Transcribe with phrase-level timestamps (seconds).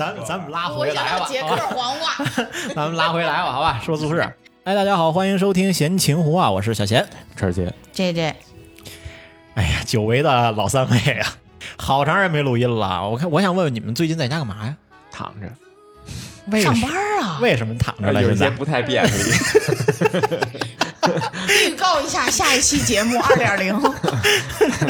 [0.00, 2.08] 咱咱们拉回来吧，想要捷克黄瓜。
[2.74, 4.22] 咱们拉回来吧，好吧，说宿舍。
[4.64, 7.06] 哎，大家好，欢迎收听闲情湖啊，我是小贤。
[7.36, 8.34] 陈儿姐，这这
[9.56, 11.34] 哎呀，久违的老三位啊，
[11.76, 13.06] 好长时间没录音了。
[13.10, 14.74] 我看，我想问问你们最近在家干嘛呀？
[15.12, 15.46] 躺着，
[16.46, 17.38] 为什上班啊！
[17.42, 18.22] 为什么躺着了？
[18.22, 19.10] 有些不太便利。
[22.10, 23.80] 下下一期节目二点零。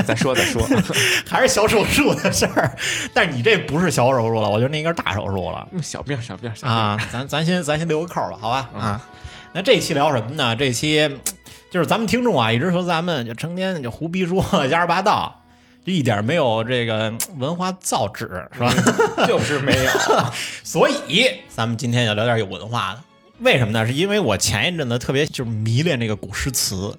[0.07, 0.67] 再 说再说，
[1.29, 2.75] 还是小手术的事儿，
[3.13, 6.71] 但是你这不是小手术了，我觉得那应该是大手术了小病小病小病。
[6.75, 6.98] 啊。
[7.13, 8.71] 咱咱先咱先留个扣儿吧，好吧？
[8.75, 9.01] 嗯啊，
[9.53, 10.57] 那这期聊什么呢？
[10.57, 11.09] 这期
[11.71, 15.43] 就是咱们听众啊，一直说咱们就成天就胡逼说 瞎说八道，
[15.85, 18.73] 就一点没有这个文化造诣，是吧？
[19.27, 19.91] 就是没有。
[20.65, 23.01] 所以咱们今天要聊点有文化的。
[23.41, 23.87] 为什么呢？
[23.87, 26.95] 是因为我前一阵子特别就是迷恋这个古诗词，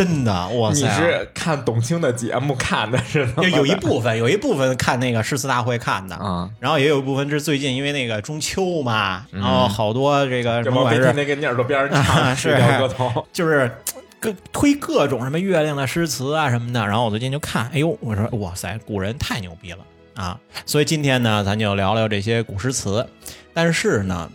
[0.00, 0.96] 真的，哇塞你啊！
[0.96, 3.34] 是看董卿的节目看的是吗？
[3.42, 9.42] 有有一部分，有一部分看那个诗词大会看的，啊，然后也有一部分是最近因为那个中秋嘛，嗯。
[9.42, 12.48] 然后好多这个什么管是那个你耳朵边上啊 唱是。
[12.48, 13.70] 水调歌头，就是
[14.18, 19.78] 各推各种什么月亮的诗词啊什么的，然后我最近就看，哎呦，我说哇塞，古人太牛逼了
[20.14, 20.40] 啊！
[20.64, 23.06] 所以今天呢，咱就聊聊这些古诗词，
[23.52, 24.30] 但是呢，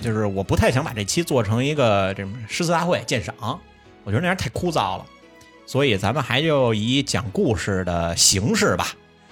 [0.00, 3.34] 就是我不太想把这期做成一个这种诗词大会鉴赏，
[4.02, 5.04] 我觉得那样太枯燥了，
[5.70, 8.88] 所以咱们还就以讲故事的形式吧，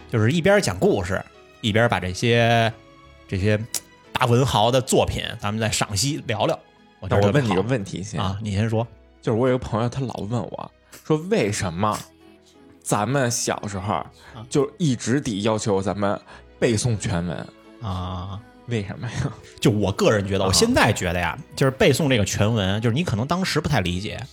[0.09, 1.21] 就是一边讲故事，
[1.63, 2.73] 一边把这些
[3.27, 3.59] 这些
[4.13, 6.57] 大文豪的作品，咱们再赏析聊聊。
[7.01, 8.87] 我我问你个问题先啊，你先说。
[9.21, 10.71] 就是我有个朋友，他老问我
[11.05, 11.99] 说，为什么
[12.81, 14.07] 咱们小时候
[14.49, 16.17] 就一直得要求咱们
[16.61, 17.47] 背诵全文？
[17.83, 19.33] 啊，为什么呀？
[19.59, 24.25] 就我个人觉得，啊我现在觉得呀，就是背诵这个全文，就是你可能当时不太理解，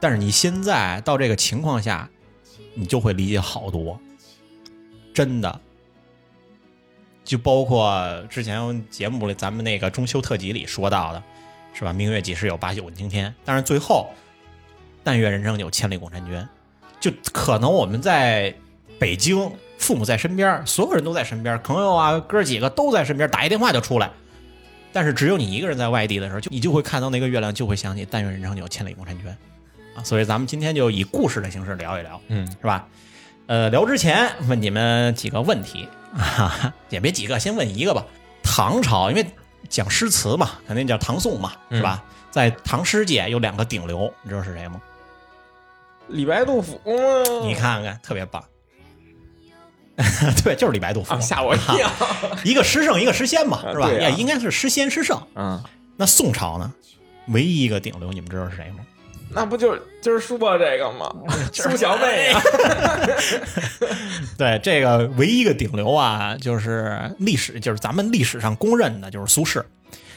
[0.00, 2.08] 但是你现在到这个情况下，
[2.74, 3.98] 你就会理解好多，
[5.12, 5.60] 真的。
[7.24, 11.22] 就包括之前节目里咱们那个中秋特辑里说到的，
[11.74, 11.92] 是吧？
[11.92, 13.34] 明月几时有，把酒问青天。
[13.44, 14.08] 但是最后，
[15.04, 16.48] 但愿人生有，千里共婵娟。
[16.98, 18.54] 就可能我们在
[18.98, 24.10] 北京，父母在身边，所有人都在身边，朋友啊，哥几个都在身边，打一电话就出来。
[24.90, 29.36] 但是只有你一个人在外地的时候，就你就会看到那个月亮，就会想起“但愿人生有，千里共婵娟”。
[30.04, 32.86] 所以咱们今天就以故事的形式聊一聊，嗯，是吧？
[33.46, 38.04] 呃，聊之前问你们几个问题，哈哈，也别几个，先问一个吧。
[38.42, 39.26] 唐朝，因为
[39.68, 42.04] 讲诗词嘛，肯定叫唐宋嘛，是吧？
[42.30, 44.80] 在唐诗界有两个顶流，你知道是谁吗？
[46.08, 48.44] 李白、杜甫，嗯你看看，特别棒。
[50.44, 51.90] 对，就是李白、杜甫，啊，吓我一跳。
[52.44, 53.86] 一个诗圣，一个诗仙嘛，是吧？
[53.86, 55.20] 啊啊也应该是诗仙、诗圣。
[55.34, 55.62] 嗯，
[55.96, 56.72] 那宋朝呢，
[57.28, 58.78] 唯一一个顶流，你们知道是谁吗？
[59.30, 61.12] 那不就是今儿说这个吗？
[61.52, 62.40] 苏小妹啊，
[64.38, 69.62] 对，这个唯一一个顶流啊，就是历史，就是咱们历史上公认的，就是苏轼。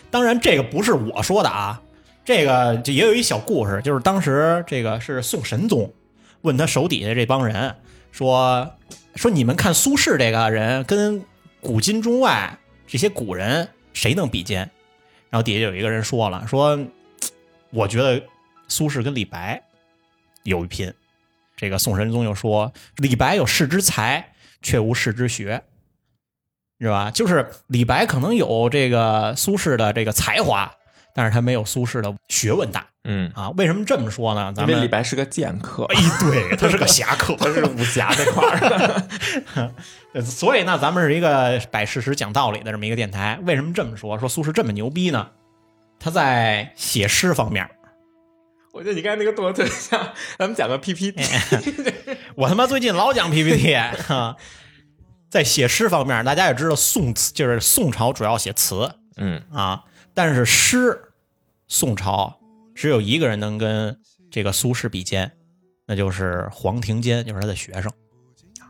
[0.10, 1.82] 当然，这个不是我说的啊，
[2.26, 5.92] 这个就也有一小故事，就是当时这个是宋神宗
[6.42, 7.76] 问他手底下这帮人
[8.12, 8.76] 说
[9.16, 11.24] 说你们看苏轼这个人跟
[11.62, 12.58] 古今中外
[12.88, 14.70] 这些古人谁能比肩？
[15.30, 16.80] 然后底下有一个人说了，说
[17.72, 18.22] 我觉得
[18.72, 19.62] 苏轼跟李白
[20.44, 20.92] 有一拼。
[21.56, 24.34] 这个宋神宗又说，李白有士之才，
[24.64, 25.62] 却无士之学，
[26.80, 27.12] 是吧？
[27.12, 30.74] 就是李白可能有这个苏轼的这个才华，
[31.14, 33.52] 但是他没有苏轼的学问大嗯，啊。
[33.52, 34.52] 为什么这么说呢？
[34.56, 39.72] 咱因为们李白是个剑客，哎，对，他是个侠客， 他是武侠这块儿
[40.24, 43.38] 所以呢，咱们是一个摆事实讲道理的这么一个电台。
[43.44, 44.18] 为什么这么说？
[44.18, 45.30] 说苏轼这么牛逼呢？
[46.00, 47.70] 他在写诗方面，
[48.74, 51.22] 我觉得你刚才那个动作特别像，咱们讲个 PPT，
[52.36, 54.36] 我他妈最近老讲 PPT 啊，
[55.30, 59.84] 在写诗方面，大家也知道宋词就是宋朝主要写词嗯啊，
[60.14, 61.14] 但是诗
[61.68, 62.40] 宋朝
[62.74, 64.00] 只有一个人能跟
[64.32, 65.32] 这个苏轼比肩，
[65.86, 67.92] 那就是黄庭坚，就是他的学生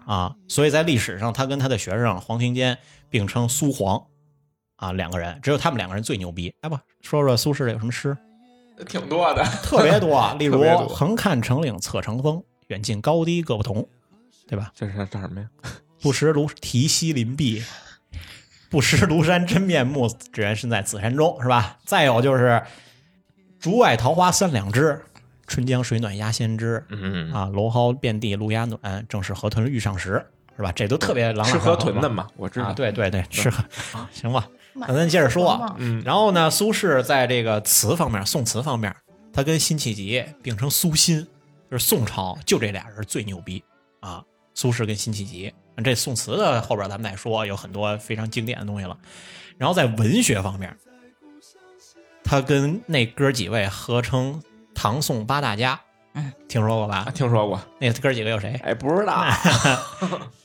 [0.07, 2.77] 啊，所以在历史上他跟他的学生黄庭坚
[3.09, 4.03] 并称苏黄
[4.77, 6.51] 啊，两个人只有他们两个人最牛逼。
[6.61, 8.17] 来吧，说说苏轼有什么诗？
[8.85, 9.43] 挺多的。
[9.63, 13.87] 特别多， 例如特别多“横看成岭侧成峰，远近高低各不同”，
[14.47, 14.71] 对吧？
[14.75, 15.47] 这是叫什么呀？
[16.01, 17.63] 不识庐题西林壁，
[18.69, 21.77] 不识庐山真面目，只缘身在此山中，是吧？
[21.85, 22.61] 再有就是
[23.59, 24.99] “竹外桃花三两枝，
[25.45, 30.25] 春江水暖鸭先知”嗯，啊，蒌蒿遍地芦芽暖，正是河豚欲上时，
[30.57, 30.71] 是吧？
[30.71, 32.73] 这都特别朗朗吃河上口嘛豚的嘛，我知啊，道。
[32.73, 33.63] 对对对，吃河，
[34.11, 34.47] 行吧？
[34.73, 38.95] 那那咱接着说啊，嗯，然后呢，苏轼在这个词方面，宋词方面，
[39.33, 41.27] 他跟辛弃疾并称苏辛，
[41.69, 43.63] 就是宋朝就这俩人最牛逼
[43.99, 44.23] 啊。
[44.53, 45.53] 苏轼跟辛弃疾。
[45.83, 48.95] 这宋词的后边咱们再说，有很多非常经典的东西了。
[49.57, 50.77] 然后在文学方面，
[52.23, 54.43] 他跟那哥几位合称
[54.75, 55.79] 唐宋八大家，
[56.13, 57.11] 嗯，听说过吧啊？
[57.11, 58.53] 听说过，那哥几个有谁？
[58.63, 59.25] 哎，不知道，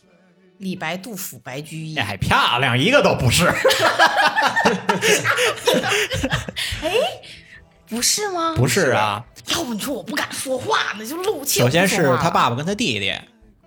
[0.58, 1.96] 李白、杜甫、白居易。
[1.96, 3.46] 哎，漂亮，一个都不是，
[6.82, 6.90] 哎
[7.88, 8.54] 不是吗？
[8.56, 9.24] 不是啊。
[9.48, 11.60] 要不你说我不敢说话呢，就露怯。
[11.60, 13.14] 首先是他爸爸跟他弟弟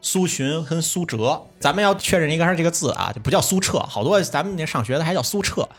[0.02, 5.70] 苏洵跟苏辙，咱们要确认一个这个字啊，就不叫苏辙，好多咱们那上学的还叫苏辙，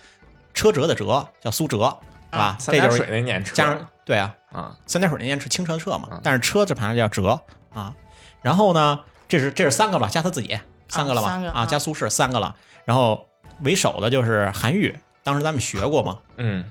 [0.54, 1.98] 车辙的辙叫苏辙，
[2.32, 2.56] 是吧？
[2.58, 7.40] 三点这就是水那念车加上对啊，啊，三点水那念是清澈的澈嘛嗯，但是车字旁叫辙
[7.74, 7.94] 啊。
[8.40, 10.58] 然后呢，这是这是三个吧，加他自己
[10.90, 12.54] 三个了吧啊，三个啊加苏轼三个了。
[12.84, 13.28] 然后
[13.62, 16.64] 为首的就是韩愈，当时咱们学过嘛，嗯，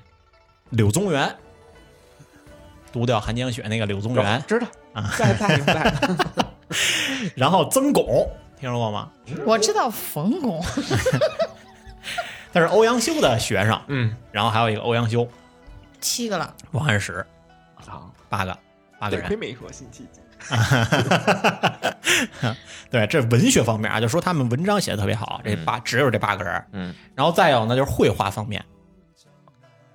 [0.70, 1.34] 柳宗元，
[2.92, 4.66] 独钓寒江雪那个柳宗元，知道。
[4.92, 5.94] 啊，在在在，
[7.36, 8.28] 然后曾巩
[8.58, 9.08] 听说过吗？
[9.46, 10.60] 我知道冯巩，
[12.52, 15.26] 他是欧阳修的学生，嗯，然后还有一个欧阳修、
[16.00, 16.52] 七个了。
[16.72, 17.24] 王安石，
[17.76, 18.58] 好，八个
[18.98, 19.26] 八个人。
[19.28, 19.38] 亏人。
[19.38, 20.20] 没说辛弃疾，
[22.90, 26.64] 对，这文学方面啊，就说他们文章写的特别好，这八只有这八个人。
[26.72, 28.64] 嗯，然后再有呢，就是绘画方面，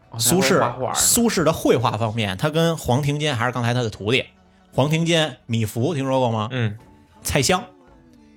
[0.10, 4.26] 哦苏轼苏轼的绘画方面，他跟黄庭坚还是刚才他的徒弟，
[4.72, 6.48] 黄庭坚、米芾听说过吗？
[6.52, 6.78] 嗯，
[7.22, 7.62] 蔡襄，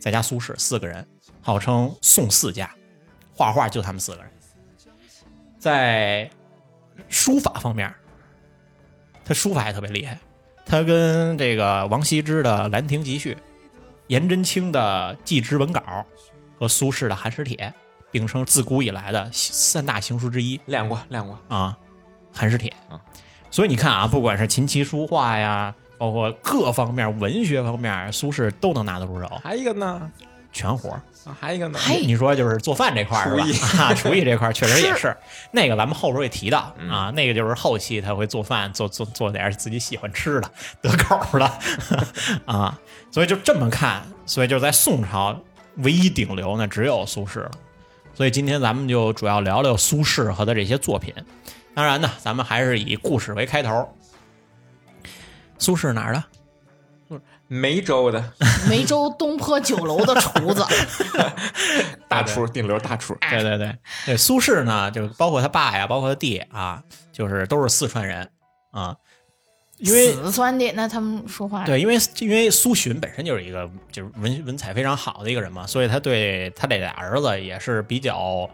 [0.01, 1.07] 再加苏轼四个人，
[1.41, 2.69] 号称宋四家，
[3.33, 4.31] 画画就他们四个人。
[5.59, 6.29] 在
[7.09, 7.93] 书法方面，
[9.25, 10.19] 他书法也特别厉害，
[10.69, 13.35] 他跟这个王羲之的《兰亭集序》、
[14.09, 15.81] 颜真卿的《祭侄文稿》
[16.59, 17.57] 和苏轼的《寒食帖》
[18.11, 20.61] 并称自古以来的三大行书之一。
[20.67, 21.75] 练过练过，啊，
[22.35, 23.01] 寒食帖啊。
[23.51, 30.13] 所以你看啊，不管是琴棋书画呀，包括各方面文学方面，苏轼都能拿得出手，还一个呢，
[30.53, 31.01] 全活儿。
[31.29, 33.81] 啊还一个呢，嘿你说就是做饭这块儿是吧厨艺？
[33.81, 35.17] 啊， 厨艺这块儿确实也是。
[35.51, 41.53] 那个咱们后边会提到嗯啊，那个就是后期他会做饭，做做做点自己喜欢吃的、得口的
[42.47, 42.79] 啊。
[43.11, 45.39] 所以就这么看，所以就在宋朝
[45.77, 47.51] 唯一顶流呢只有苏轼了。
[48.15, 51.15] 所以今天咱们就主要聊聊苏轼和他这些作品。
[51.75, 53.89] 当然呢，咱们还是以故事为开头。
[55.59, 56.25] 苏轼哪儿的？
[57.49, 58.33] 梅州的。
[58.69, 60.65] 梅州东坡酒楼的厨子，
[62.07, 63.77] 大厨，顶流大厨，对对对。
[64.07, 68.31] 对，苏轼呢，就包括他爸呀，包括他弟啊，就是都是四川人
[68.71, 68.95] 啊。
[69.79, 71.65] 因为四川的，那他们说话。
[71.65, 78.51] 对，因为因为苏洵本身就是一个就是文文采非常好的一个人嘛，所以他对他这俩儿子也是比较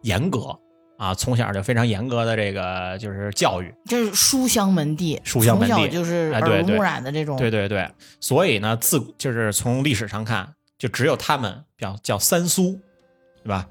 [0.00, 0.58] 严格
[1.04, 3.74] 啊，从小就非常严格的这个就是教育。
[3.84, 7.36] 这是书香门第，书香门第从小就是哎对对耳濡目染的这种。
[7.36, 7.86] 对对对，
[8.20, 12.80] 所以呢，自就是从历史上看，就只有他们叫叫三苏，
[13.42, 13.68] 对吧？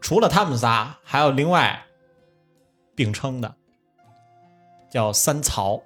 [0.00, 1.82] 除了他们仨，还有另外
[2.94, 3.52] 并称的
[4.88, 5.82] 叫三曹。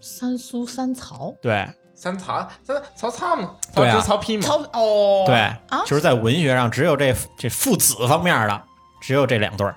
[0.00, 5.36] 三苏三曹，对三曹三曹操嘛，对啊曹植曹丕嘛，曹哦，对，
[5.68, 8.62] 啊就是在文学上只有这这父子方面的，
[9.00, 9.74] 只有这两对儿，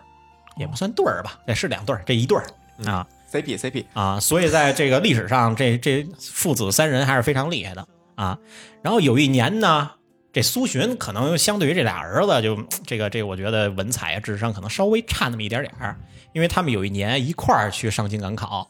[0.57, 2.45] 也不算对儿吧，也是两对儿，这一对儿
[2.89, 3.05] 啊。
[3.31, 8.37] CP CP，啊，所以在这个历史上，这这父子三人还是非常厉害的啊。
[8.81, 9.91] 然后有一年呢，
[10.33, 15.95] 这苏洵可能相对于这俩儿子就，这个这个，我觉得文采啊、智商可能稍微差那么一点点儿，
[16.33, 18.69] 因为他们有一年一块儿去上京赶考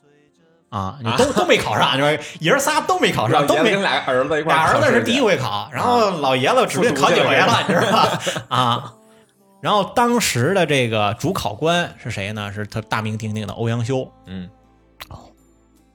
[0.70, 8.22] 啊，你都都没考上，就是爷儿仨都没考上，都没跟俩儿子一块儿俩儿子是第一回考，然后老爷子指不定考几回了，你知道吧？
[8.55, 8.93] 啊，
[9.62, 12.51] 然后当时的这个主考官是谁呢？
[12.51, 14.12] 是他大名鼎鼎的欧阳修。
[14.25, 14.50] 嗯，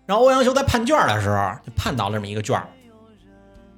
[0.07, 2.69] 然后欧阳修在判卷的时候，就判到了这么一个卷儿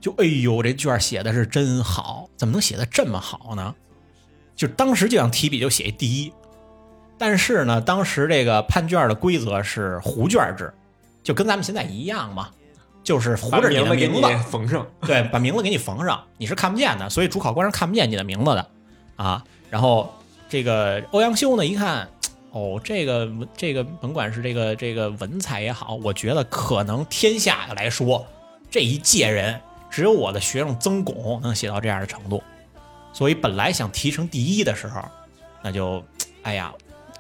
[0.00, 3.75] 就哎呦，这卷儿写的是真好，怎么能写的这么好呢？
[4.54, 6.33] 就当时就想提笔就写一第一，
[7.16, 10.73] 但是呢，当时这个判卷的规则是糊卷制，
[11.23, 12.50] 就跟咱们现在一样嘛，
[13.02, 18.71] 就是糊着你的名字给你名字，缝上，对，把名字给你缝上，你是看不见的，所以主考官是看不见你的名字的
[19.16, 19.42] 啊。
[19.71, 20.13] 然后
[20.49, 22.09] 这个欧阳修呢，一看，
[22.53, 28.27] 哦，这个文这个甭管是这个这个文采也好，我觉得可能天下来说，
[28.71, 29.61] 这一届人
[29.91, 32.43] 只有我的学生曾巩能写到这样的程度，
[33.13, 35.03] 所以本来想提成第一的时候，
[35.63, 36.03] 那就，
[36.43, 36.73] 哎呀，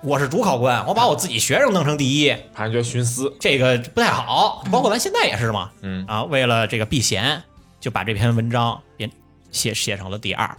[0.02, 4.64] 我是主考官，我把我自己学生弄成第一， 判决徇私，这个不太好。
[4.70, 7.42] 包括咱现在也是嘛，嗯，啊，为了这个避嫌，
[7.78, 9.10] 就把这篇文章也
[9.50, 10.56] 写写成了第二。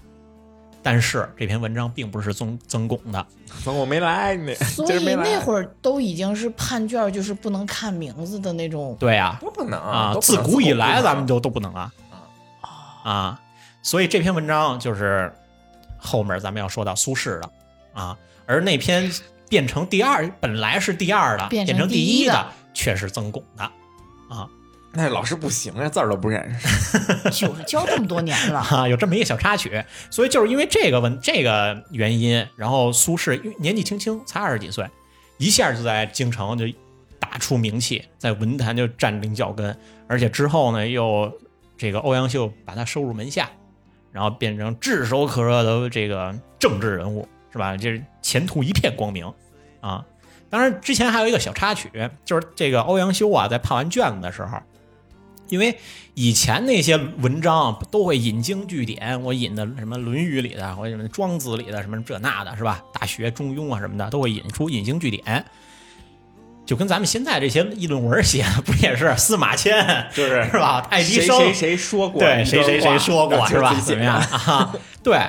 [0.81, 3.25] 但是这篇文章并不是曾曾巩的，
[3.63, 8.95] 曾巩没来，你所以那会儿都已经是判卷，就是不能看名字的那种。
[8.99, 11.91] 对呀、不不能啊，自古以来咱们就都不能啊，
[13.03, 13.41] 啊。
[13.81, 15.33] 所以这篇文章就是
[15.97, 17.49] 后面咱们要说到苏轼的。
[17.93, 19.11] 啊，而那篇
[19.49, 23.63] 变成第二，本来是第二的，变成第第一的的，却是曾巩的。
[23.63, 23.71] 啊。
[24.93, 27.29] 那老师不行啊，字儿都不认识。
[27.29, 34.87] 就是教这么多年了，哈， 有这么一个小插曲，所以就是因为这个问这个原因，然后苏轼年纪轻轻，才二十几岁，
[35.37, 36.65] 一下就在京城就
[37.19, 39.77] 打出名气，在文坛就站定脚跟，
[40.07, 41.31] 而且之后呢，又
[41.77, 43.47] 这个欧阳修把他收入门下，
[44.11, 47.77] 然后变成炙手可热的这个政治人物，是吧？
[47.77, 49.31] 就是前途一片光明
[49.81, 50.03] 啊。
[50.49, 51.91] 当然，之前还有一个小插曲，
[52.25, 54.57] 就是这个欧阳修啊，在判完卷子的时候，
[55.49, 55.77] 因为
[56.13, 62.81] 以前那些文章都会引经据典，我引的什么《论语》里的，或者什么《庄子》里的，什么这那的，是吧？
[62.99, 65.43] 《大学》《中庸》啊什么的，都会引出引经据典。
[66.65, 70.85] 就跟咱们现在这些议论文写的，不也是司马迁 就是是吧？
[70.91, 73.73] 爱迪生谁谁谁说过对，谁谁谁说过 是吧？
[73.83, 74.71] 怎么样 啊？
[75.01, 75.19] 对，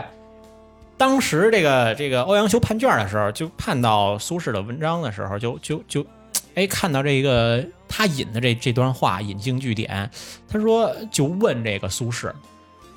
[0.98, 6.04] 当时这个这个欧阳修判卷的时候，就判到苏轼的文章的时候，就就就，
[6.54, 10.08] 哎，看到这个他引的这这段话引经据典，
[10.48, 12.32] 他说就问这个苏轼，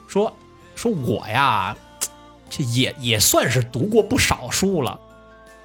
[0.08, 0.32] 说
[0.76, 1.76] 说我呀，
[2.48, 5.00] 这也也算是读过不少书了。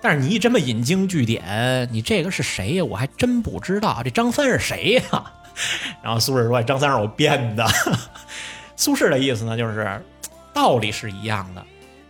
[0.00, 2.84] 但是你一这么引经据典，你这个是谁呀？
[2.84, 4.00] 我还真不知道。
[4.02, 5.32] 这张三是谁呀？
[6.02, 7.66] 然后苏轼说：“张三是我编的。
[8.76, 10.00] ”苏轼的意思呢，就是
[10.54, 11.62] 道理是一样的，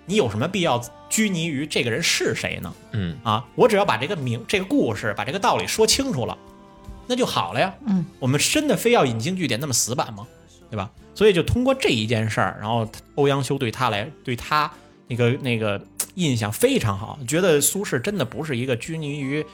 [0.06, 2.72] 你有什么必要拘泥于这个人是谁呢？
[2.92, 6.36] 嗯，啊，我只要把这个名、这个故事、把这个道理说清楚了，
[7.08, 7.74] 那就好了呀。
[7.86, 10.26] 嗯，我们真的非要引经据典那么死板吗？
[10.70, 10.90] 对吧？
[11.14, 14.70] 所以就通过这一件事儿，然后欧阳修对他来对他
[15.08, 15.80] 那个那个
[16.14, 19.44] 印象非常好，觉得苏轼真的不是一个拘泥于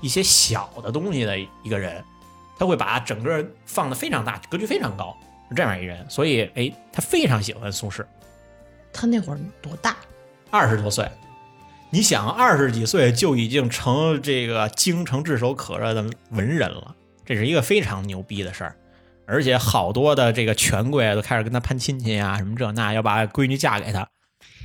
[0.00, 2.04] 一些小的东西的一个人，
[2.58, 5.16] 他会把整个放的非常大，格局非常高，
[5.48, 6.08] 是这样一人。
[6.08, 8.04] 所以，哎，他非常喜欢苏轼。
[8.92, 9.96] 他那会儿多大？
[10.50, 11.10] 二十多岁，
[11.90, 18.76] 你想二十几岁就已经成这个京城炙手可热的文人了，这是一个非常牛逼的事儿。
[19.26, 24.08] 而且好多的这个权贵都开始跟他攀亲戚啊，什么这那，要把闺女嫁给他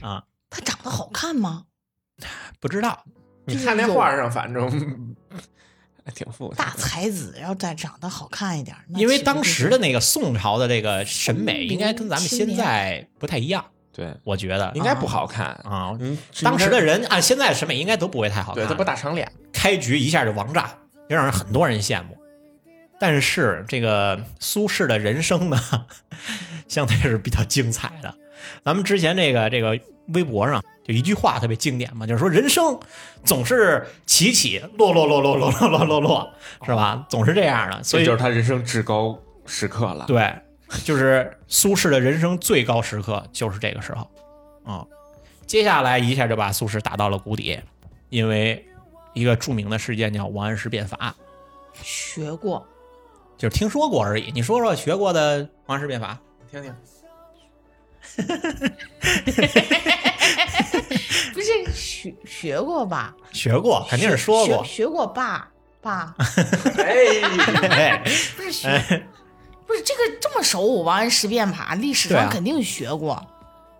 [0.01, 1.65] 啊， 他长得好看吗？
[2.59, 3.03] 不知道。
[3.45, 4.69] 你看那画上，反正
[6.05, 15.45] 还 挺复杂大才子要再长得好看一点，因为当时的那个宋朝的这个审美应该跟咱们现在不太一样，对，我觉得应该不好看。
[15.63, 20.69] 啊，嗯，当时的人按现在的审美应该都不会太好看，对他不大长脸，开局一下就王炸，
[21.07, 22.17] 也让人很多人羡慕。
[22.99, 25.59] 但是这个苏轼的人生呢，
[26.67, 28.13] 相对是比较精彩的。
[28.63, 32.79] 咱们之前这个这个微博上就一句话特别经典嘛，就是说人生
[33.23, 36.33] 总是起起落落落落落落落落落，
[36.65, 37.05] 是吧？
[37.09, 40.05] 总是这样的，所以就是他人生至高时刻了。
[40.07, 40.33] 对，
[40.83, 44.09] 就是苏轼的人生最高时刻就是这个时候
[44.65, 44.85] 啊、
[45.45, 47.59] 接下来一下就把苏轼打到了谷底，
[48.09, 48.65] 因为
[49.13, 51.13] 一个著名的事件叫王安石变法，
[51.81, 52.65] 学过？
[53.37, 54.31] 就是听说过而已。
[54.31, 56.17] 你说说学过的王安石变法？
[56.49, 56.73] 听听，
[61.33, 63.13] 不是学学过吧？
[63.31, 64.69] 学过，肯定是说过学。
[64.69, 65.49] 学过爸
[65.81, 66.15] 爸，
[66.77, 67.99] 哎，
[68.37, 69.03] 不是学，
[69.67, 70.83] 不是这个这么熟。
[70.83, 73.25] 王安石变法，历史上肯定学过，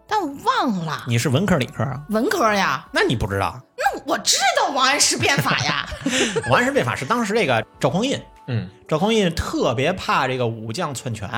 [0.07, 1.03] 但我忘了。
[1.07, 2.01] 你是文科理科啊？
[2.09, 5.87] 文科呀，那你不知道，那我知道王安石变法呀。
[6.49, 11.29] 王安石变法是当时这个赵匡胤，嗯，赵匡胤特别怕这个武将篡权，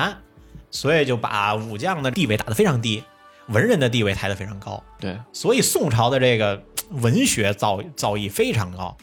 [0.70, 3.02] 所以就把武将的地位打得非常低，
[3.48, 4.82] 文人的地位抬得非常高。
[4.98, 8.96] 对，所以宋朝的这个文学造造诣非常高。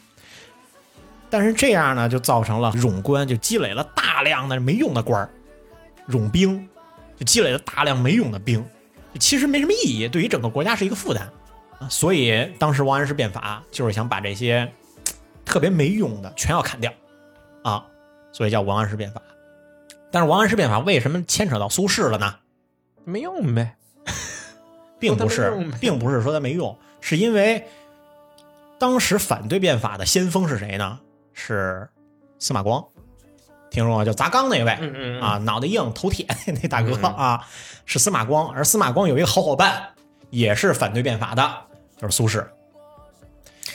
[1.36, 5.28] 但是这样呢，就造成了冗官就积累了大量的没用的官儿，
[6.08, 6.68] 冗兵
[7.16, 8.64] 就积累了大量没用的兵，
[9.18, 11.28] 其实没什么意义，对于整个国家是一个负担
[11.80, 11.88] 啊。
[11.88, 14.72] 所以当时王安石变法就是想把这些
[15.44, 16.92] 特别没用的全要砍掉
[17.64, 17.84] 啊，
[18.30, 19.20] 所以叫王安石变法。
[20.12, 22.36] 但是王安石变法为什么牵扯到苏轼了呢？
[23.04, 23.74] 没用呗。
[25.00, 27.66] 并不是并不是说他没用，是因为
[28.78, 31.00] 当时反对变法的先锋是谁呢？
[31.34, 31.86] 是
[32.38, 32.82] 司马光，
[33.70, 34.04] 听说过？
[34.04, 36.26] 就砸缸那位、嗯嗯啊，，脑袋硬头铁
[36.62, 37.46] 那大哥啊，
[37.84, 38.48] 是司马光。
[38.50, 39.90] 而司马光有一个好伙伴，
[40.30, 41.54] 也是反对变法的，
[42.00, 42.42] 就是苏轼。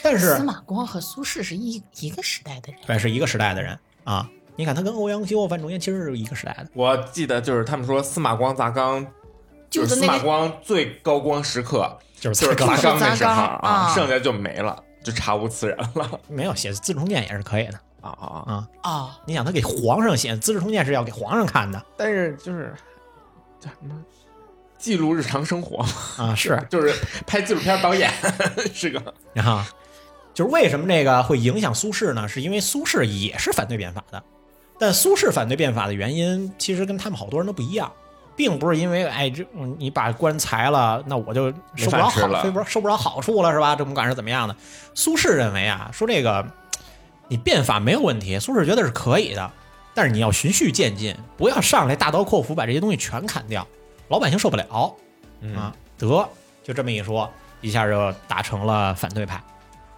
[0.02, 4.28] 但是司马光和苏轼是一一个时代的人，对，是一个时代的人啊。
[4.56, 6.66] 你看他跟欧阳修、范仲淹其实是一个时代的。
[6.74, 9.06] 我记得就是他们说司马光砸缸，
[9.70, 16.20] 就是司马光最高光时刻就是就是砸缸那时候啊剩下就没了，就查无此人了。
[16.28, 17.78] 没有写《资治通鉴》也是可以的。
[18.00, 18.52] 啊啊啊！
[18.52, 22.72] 啊哦，你想他给皇上写《资治通鉴》是要给皇上看的，但是就是
[23.60, 23.94] 叫什么
[24.78, 26.94] 记录日常生活嘛，啊，是 就是
[27.26, 28.10] 拍纪录片导演
[28.72, 29.62] 是个然 后
[30.32, 32.26] 就是为什么这个会影响苏轼呢？
[32.26, 34.22] 是因为苏轼也是反对变法的，
[34.78, 37.92] 但苏轼反对变法的原因其实跟他们好多人都不一样，
[38.40, 43.76] 并不是因为哎这嗯你把官裁了，那我就受不着好，没饭吃了受不着受不着好处了是吧？
[43.76, 44.56] 这不管是怎么样的，
[44.94, 46.46] 苏轼认为啊，说这个
[47.28, 49.50] 你变法没有问题，苏轼觉得是可以的，
[49.94, 53.66] 但是你要循序渐进，不要上来大刀阔斧把这些东西全砍掉，
[54.08, 54.94] 老百姓受不了。
[55.42, 56.26] 嗯啊，得
[56.64, 57.30] 就这么一说，
[57.60, 59.38] 一下就打成了反对派，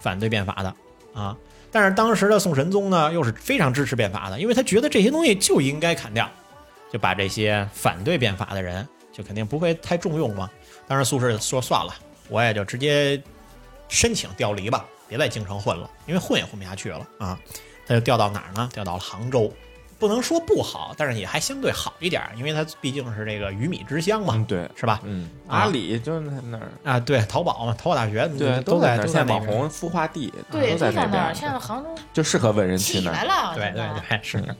[0.00, 0.74] 反对变法的
[1.14, 1.36] 啊。
[1.70, 6.28] 但是当时的宋神宗呢，又是非常支持变法的，因为他觉得这些东西就应该砍掉，
[6.92, 10.50] 就把这些反对变法的人就肯定不会太重用嘛。
[10.86, 11.94] 当时苏轼说算了，
[12.28, 13.20] 我也就直接
[13.88, 17.38] 申请调离吧，别在京城混了，因为混也混不下去了啊。
[17.86, 18.68] 他就调到哪儿呢？
[18.72, 19.52] 调到了杭州。
[19.98, 25.00] 不能说不好，但是也还相对好一点，因为它毕竟是这个鱼米之乡嘛，嗯对，是吧？
[25.04, 31.08] 嗯，啊阿里就在那儿，啊，对，淘宝嘛，淘宝大学，对，都在那儿，都在网红孵化地对，都在在那儿。
[31.08, 34.56] 边儿，现在杭州就适合文人去那儿，来了，对对对，是，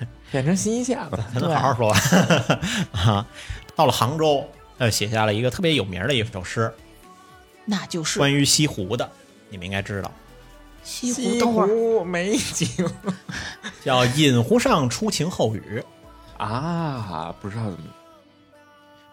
[0.30, 1.10] 变成新一线了。
[1.34, 2.60] 咱能好好说吧。
[2.92, 3.26] 啊，
[3.74, 4.46] 到了杭州，
[4.78, 6.72] 呃，写下了一个特别有名的一首诗，
[7.64, 9.10] 那就是关于西湖的，
[9.48, 10.10] 你们应该知道，
[10.82, 11.20] 西湖。
[11.20, 12.68] 西等会儿，湖美景
[13.84, 15.82] 叫“饮湖上初晴后雨
[16.36, 17.78] 啊，不知道怎么，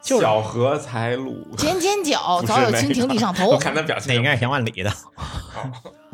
[0.02, 3.58] 就是小荷才露，尖尖角，早有蜻蜓立上头 我。
[3.58, 4.94] 看他表”，情，那应该是杨万里的。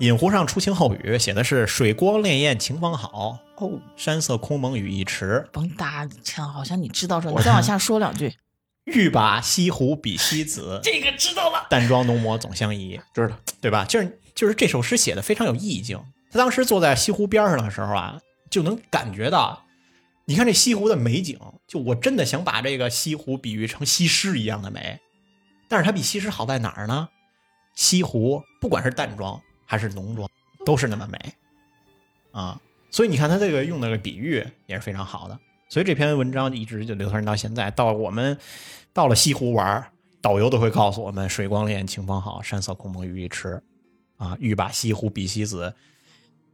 [0.00, 5.46] 饮湖上初晴后雨，写的是水光潋滟晴方好，哦，山色空蒙雨亦迟。
[5.52, 8.32] 甭搭腔，好像你知道这， 你再往下说两句。
[8.84, 11.66] 欲把西湖比西子， 这个知道了。
[11.68, 12.98] 淡妆浓抹总相宜。
[13.14, 13.84] 知道，对吧？
[13.84, 16.02] 就是就是这首诗写的非常有意境。
[16.32, 18.18] 他当时坐在西湖边上的时候啊，
[18.50, 19.66] 就能感觉到，
[20.24, 24.98] 你看这西湖的美景，就我真的想把这个西湖比喻成西施一样的美。
[25.68, 27.10] 但是它比西施好在哪儿呢？
[27.74, 29.38] 西湖不管是淡妆
[29.70, 30.28] 还是浓妆，
[30.66, 31.34] 都是那么美
[32.32, 32.60] 啊。
[32.90, 35.38] 所以你看他这个用的个比喻也是非常好的。
[35.68, 37.70] 所以这篇文章一直就流传到现在。
[37.70, 38.36] 到我们
[38.92, 43.62] 到了西湖玩儿，导游都会告诉我们：水光潋滟晴方好，山色空蒙雨亦迟。
[44.16, 45.72] 啊，欲把西湖比西子，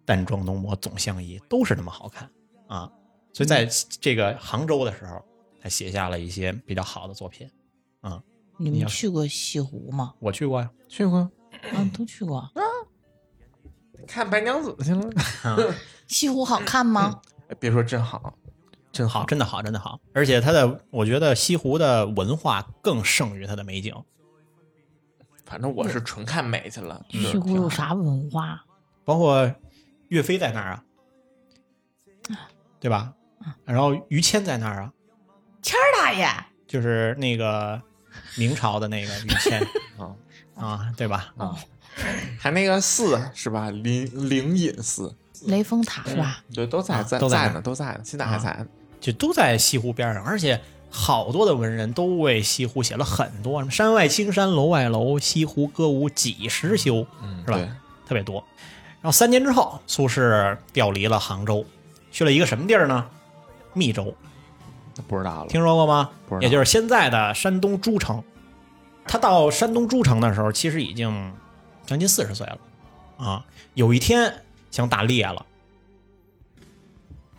[0.04, 2.30] 淡妆浓抹总相宜，都是那么好看
[2.66, 2.92] 啊。
[3.32, 3.66] 所以在
[3.98, 5.24] 这个杭州的时候，
[5.62, 7.50] 他写下了一些比较好的作品。
[8.02, 8.22] 啊
[8.58, 10.12] 你们去过西湖吗？
[10.18, 11.18] 我去过呀，去过
[11.72, 12.38] 啊，都去过。
[14.06, 15.10] 看白娘子去了，
[15.42, 15.56] 啊
[16.06, 17.20] 西湖好看吗？
[17.48, 18.34] 哎别说真好，
[18.92, 20.00] 真好，真的好，真的好。
[20.12, 23.94] 而且它的，我觉得西湖的文化更胜于它的美景。
[25.44, 27.04] 反正我是纯看美去了。
[27.08, 27.54] 就是西湖？
[27.54, 28.64] 有啥文化？
[29.04, 29.54] 包括
[30.08, 30.84] 岳飞在那儿啊，
[32.80, 33.12] 对吧？
[33.64, 34.92] 然后于谦在那儿啊，
[35.62, 36.28] 谦儿大爷，
[36.66, 37.80] 就是那个
[38.36, 39.62] 明朝的那个于谦
[39.96, 40.16] 啊，
[40.58, 41.32] 啊，对吧？
[41.36, 41.56] 哦，
[42.38, 43.70] 还那个寺是吧？
[43.70, 45.14] 灵灵隐寺，
[45.46, 46.42] 雷峰塔是吧？
[46.54, 48.66] 对，都在啊在都在呢，都在呢，现在还啊在呢。
[49.00, 57.68] 就都在西湖边上，而且好多的文人都为西湖写了很多，什么“山外青山楼外楼，西湖歌舞几时休”，嗯，是吧对，
[58.06, 58.42] 特别多。
[59.00, 61.64] 然后三年之后，苏轼调离了杭州，
[62.10, 63.06] 去了一个什么地儿呢？
[63.74, 64.12] 密州，
[65.06, 65.48] 不知道了。
[65.48, 66.40] 听说过吗不知？
[66.40, 68.22] 道也就是现在的山东诸城。
[69.06, 71.32] 他到山东诸城的时候，其实已经
[71.86, 72.58] 将近四十岁了
[73.16, 73.46] 啊。
[73.74, 75.46] 有一天想打猎了，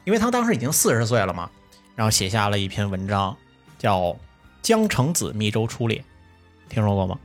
[0.05, 1.49] 因为他当时已经四十岁了嘛，
[1.95, 3.35] 然后写下了一篇文章，
[3.77, 4.01] 叫
[4.61, 5.99] 《江城子密州出猎》，
[6.73, 7.19] 听说过吗？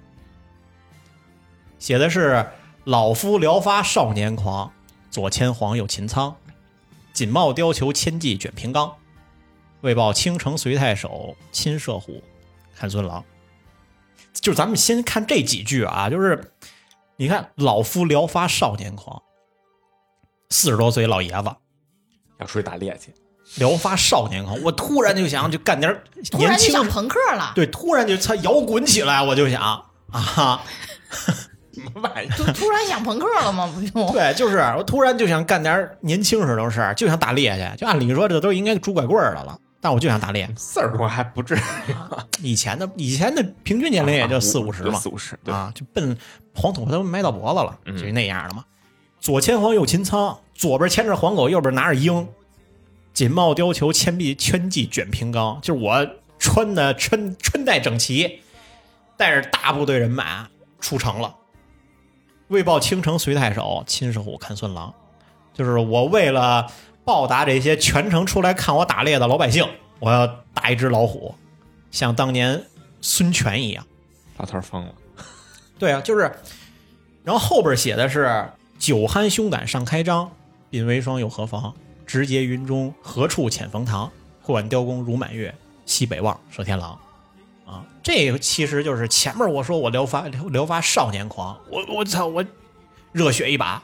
[1.78, 2.46] 写的是
[2.84, 4.72] 老夫聊发少年狂，
[5.10, 6.36] 左牵黄右擎苍，
[7.12, 8.92] 锦帽貂裘千骑卷平冈。
[9.80, 12.22] 为报倾城随太守，亲射虎，
[12.76, 13.24] 看孙郎。
[14.32, 16.52] 就是咱们先看这几句啊，就是
[17.22, 19.22] 你看老夫聊发少年狂，
[20.50, 21.54] 四十多岁老爷子。
[22.40, 23.14] 要出去打猎去，
[23.60, 29.62] 聊发少年狂，我突然就想就干点突年轻然就想朋克了，对，突然就他摇滚起来，我就想
[30.10, 30.64] 啊，
[31.72, 32.36] 什么玩意儿？
[32.36, 33.72] 就突然想朋克了吗？
[33.72, 34.10] 不就？
[34.10, 40.48] 对，就是我突然就想干点年轻时候的事儿，就想打猎去，就按理说这都应该拄拐棍儿的了，但我就想打猎。
[40.56, 41.60] 四十多还不至于，
[42.40, 46.16] 以前的以前的平均年龄也就四五十嘛，四五十，对，啊，就奔
[46.54, 48.64] 黄土都埋到脖子了，嗯就是那样的嘛。
[49.18, 52.28] 左牵黄，右擎苍，左边牵着黄狗，右边拿着鹰，
[53.12, 55.58] 锦帽貂裘，千臂圈骑卷平冈。
[55.60, 58.40] 就是我穿的穿穿戴整齐，
[59.16, 60.48] 带着大部队人马
[60.80, 61.34] 出城了。
[62.48, 64.94] 为报倾城随太守，亲射虎看孙郎。
[65.54, 66.66] 就是我为了
[67.04, 69.66] 报答这些全城出来看我打猎的老百姓，
[69.98, 71.34] 我要打一只老虎，
[71.90, 72.64] 像当年
[73.00, 73.84] 孙权一样。
[74.38, 74.94] 老头儿疯了，
[75.78, 76.32] 对啊，就是，
[77.22, 80.30] 然后后边写的是“酒酣胸胆尚开张，
[80.70, 81.74] 鬓微霜又何妨？
[82.06, 84.10] 直结云中，何处遣冯唐？
[84.40, 85.54] 会挽雕弓如满月，
[85.86, 86.98] 西北望，射天狼。”
[87.66, 92.44] 啊，这个其实就是前面我说我聊发聊发少年狂，我我操我
[93.12, 93.82] 热血一把，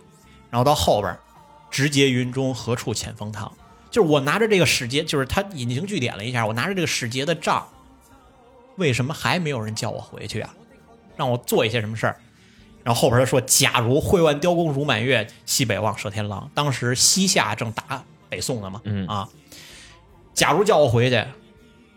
[0.50, 1.16] 然后到后边
[1.70, 3.52] “直结云中，何处遣冯唐？”
[3.90, 7.66] 就是我拿着这个使节，就是他引经据典了一下，我拿着这个使节的账，
[8.76, 10.54] 为什么还没有人叫我回去啊？
[11.16, 12.20] 让我做一些什么事儿？
[12.84, 19.28] 然后后边他说：“假如会万雕弓如满月，西北望射天狼。”当时西夏正打北宋呢嘛，嗯啊，
[20.32, 21.22] 假如叫我回去，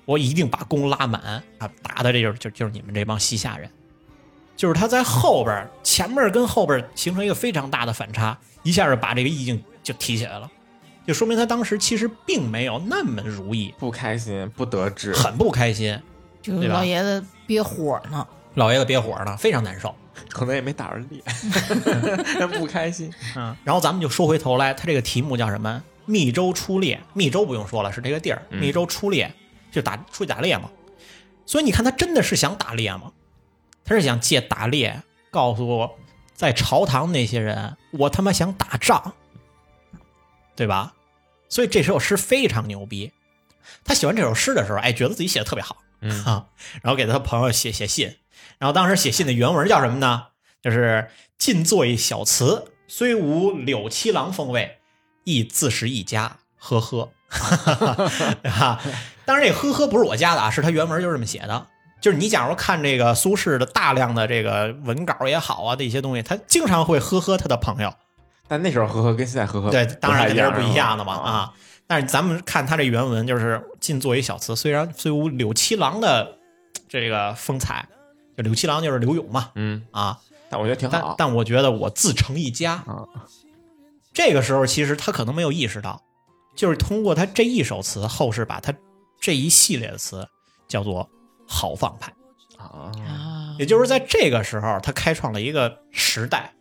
[0.05, 1.69] 我一定把弓拉满啊！
[1.83, 3.69] 打的这就是就就是你们这帮西夏人，
[4.61, 10.47] 就是他在后边前面跟后边形成一个非常大的反差，一下就把这个意境就提起来了，
[11.03, 15.99] 就说明他当时其实并没有那么如意，不开心，不得志，很不开心。
[16.43, 18.27] 就是老爷子憋火呢。
[18.53, 19.95] 老爷子憋火呢，非常难受。
[20.29, 21.23] 可能也没打着脸，
[22.53, 23.11] 不开心。
[23.35, 25.81] 嗯，然后咱们就说回头来，他这个题目叫什么？
[26.05, 27.01] 密州出猎。
[27.15, 28.43] 密州不用说了，是这个地儿。
[28.51, 29.33] 嗯密州出猎
[29.71, 30.69] 就打出去打猎嘛。
[31.47, 33.11] 所以你看，他真的是想打猎吗？
[33.83, 35.99] 他是想借打猎告诉我，
[36.33, 39.13] 在朝堂那些人，我他妈想打仗，
[40.55, 40.93] 对吧？
[41.49, 43.11] 所以这首诗非常牛逼。
[43.83, 46.47] 他写完这首诗的时候，哎，觉得自己写的特别好，嗯啊，
[46.81, 48.17] 然后给他朋友写写信，
[48.57, 50.27] 然后当时写信的原文叫什么呢？
[50.61, 54.79] 就是尽作一小词，虽无柳七郎风味，
[55.23, 57.11] 亦自是一家， 呵呵，
[58.43, 58.81] 啊，
[59.25, 61.67] 当然这个呵呵不是我加的啊，是他原文就这么写的。
[62.01, 67.93] 就是你假如看这个苏轼的大量的这个文稿也好啊的一些东西，他经常会呵呵他的朋友，
[68.47, 71.31] 但那时候呵呵跟现在呵呵对，当然肯定是不一样的嘛啊。
[71.31, 71.53] 啊。
[71.87, 76.37] 但是咱们看他这原文，就是尽作一小词，虽然虽无柳七郎的
[76.87, 77.85] 这个风采，
[78.37, 80.17] 就柳七郎就是柳永嘛嗯，啊，
[80.49, 80.97] 但我觉得挺好。
[80.97, 82.75] 但但我觉得我自成一家。
[82.87, 83.03] 啊，
[84.13, 86.01] 这个时候其实他可能没有意识到，
[86.55, 88.73] 就是通过他这一首词，后世把他
[89.19, 90.25] 这一系列的词
[90.69, 91.09] 叫做
[91.51, 92.13] 豪放派。
[92.57, 96.53] 啊，啊也就是在这个时候，他开创了一个时代，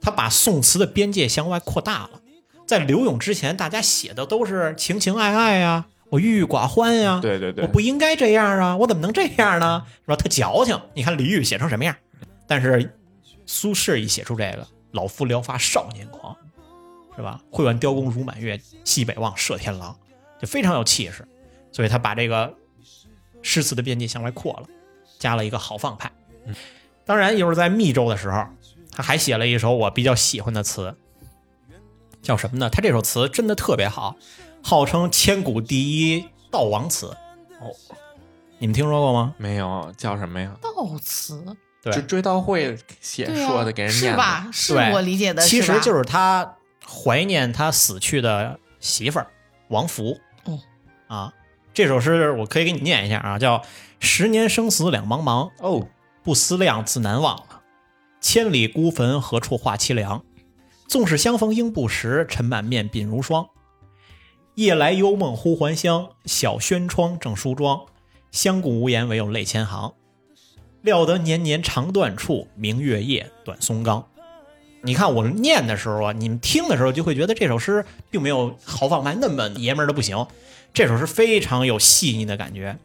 [0.00, 2.20] 他把宋词的边界向外扩大了。
[2.66, 9.84] 在刘永之前，大家写的都是情情爱爱呀，我郁郁寡欢呀，对对对我，不应该这样啊，我怎么能这样呢？
[10.02, 10.16] 是吧？
[10.16, 10.80] 特矫情。
[10.94, 11.94] 你看李煜写成什么样？
[12.46, 12.96] 但是
[13.46, 16.36] 苏轼一写出这个“老夫聊发少年狂”，
[17.16, 17.40] 是吧？
[17.50, 19.96] 会挽雕弓如满月，西北望射天狼，
[20.40, 21.26] 就非常有气势。
[21.72, 22.54] 所以他把这个
[23.44, 24.66] 诗词的边界向外扩了，
[25.20, 26.10] 加了一个豪放派。
[27.04, 28.46] 当然，又是在密州的时候，
[28.90, 30.96] 他还写了一首我比较喜欢的词，
[32.22, 32.70] 叫什么呢？
[32.70, 34.16] 他这首词真的特别好，
[34.62, 37.14] 号称千古第一悼亡词。
[37.60, 37.70] 哦，
[38.58, 39.34] 你们听说过吗？
[39.36, 40.56] 没有叫什么呀？
[40.62, 41.44] 悼词，
[41.82, 44.48] 对就追悼会写说的，给人是吧？
[44.50, 49.26] 是对我理解的，其实就是他怀念他死去的媳妇儿
[49.68, 50.18] 王福。
[50.44, 50.58] 哦
[51.06, 51.32] 啊，
[51.74, 53.62] 这首诗我可以给你念一下啊，叫
[53.98, 55.88] “十年生死两茫茫，哦，
[56.22, 57.42] 不思量，自难忘。
[58.20, 60.24] 千里孤坟，何处话凄凉？
[60.86, 63.48] 纵使相逢应不识，尘满面，鬓如霜。
[64.54, 67.80] 夜来幽梦忽还乡，小轩窗正梳妆。
[68.30, 69.94] 相顾无言，唯有泪千行。
[70.82, 74.06] 料得年年肠断处，明月夜，短松冈。
[74.82, 80.24] 你看我念的时候啊，你们听的时候就会觉得这首诗并没有豪放派那么爷们儿的不行，
[80.74, 82.76] 这首诗非常有细腻的感觉。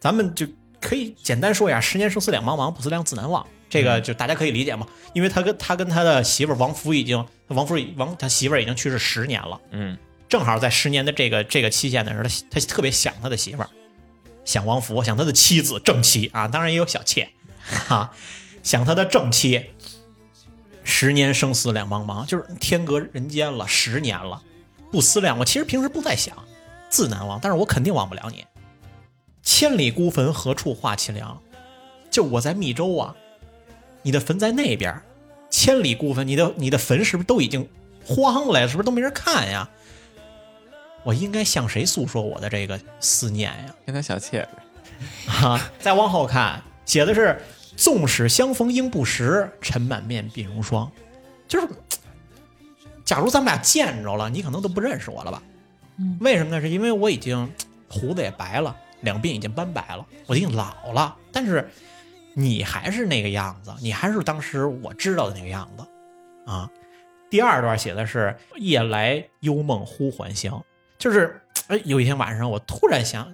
[0.00, 0.46] 咱们就
[0.80, 3.46] 可以简单说一下“十年生死两茫茫，不思量，自难忘”。
[3.68, 9.96] 这个就大家可以理解嘛，因为他跟他跟他的媳妇王福已经，王福王他媳妇已经去世十年了，嗯，
[10.28, 13.70] 正好在十年的这个这个期限的时候，他他特别想他的媳妇儿，
[14.44, 17.30] 想王福，想他的妻子正妻啊，当然也有小妾
[17.88, 18.12] 啊，
[18.62, 19.70] 想他的正妻。
[20.84, 24.42] 十年生死两茫茫，就是天隔人间了，十年了，
[24.90, 25.38] 不思量。
[25.38, 26.36] 我其实平时不在想，
[26.92, 28.44] 自难忘，但是我肯定忘不了你。
[29.42, 31.40] 千里孤坟，何处话凄凉？
[32.10, 33.16] 就我在密州啊，
[34.02, 35.00] 你的坟在那边，
[35.48, 37.66] 千里孤坟，你的你的坟是不是都已经
[38.04, 38.66] 荒了呀？
[38.68, 39.66] 是不是都没人看呀？
[41.02, 43.74] 我应该向谁诉说我的这个思念呀？
[43.86, 44.48] 跟他小妾呗。
[45.32, 47.40] 啊，再往后看，写的是
[47.74, 50.92] “纵使相逢应不识，尘满面，鬓如霜”，
[51.48, 51.66] 就是，
[53.02, 55.42] 假如咱们俩见着了，你可能都不认识我了吧？
[55.98, 56.60] 嗯为什么呢？
[56.60, 57.52] 是因为我已经
[57.88, 61.68] 胡子也白了，两鬓已经斑白了，我已经老了，但是
[62.34, 65.86] 你还是那个样子，你还是当时我知道的那个样子
[66.46, 66.70] 啊。
[67.30, 70.62] 第二段写的是“夜来幽梦忽还乡”，
[70.98, 73.32] 就是 哎，有一天晚上我突然想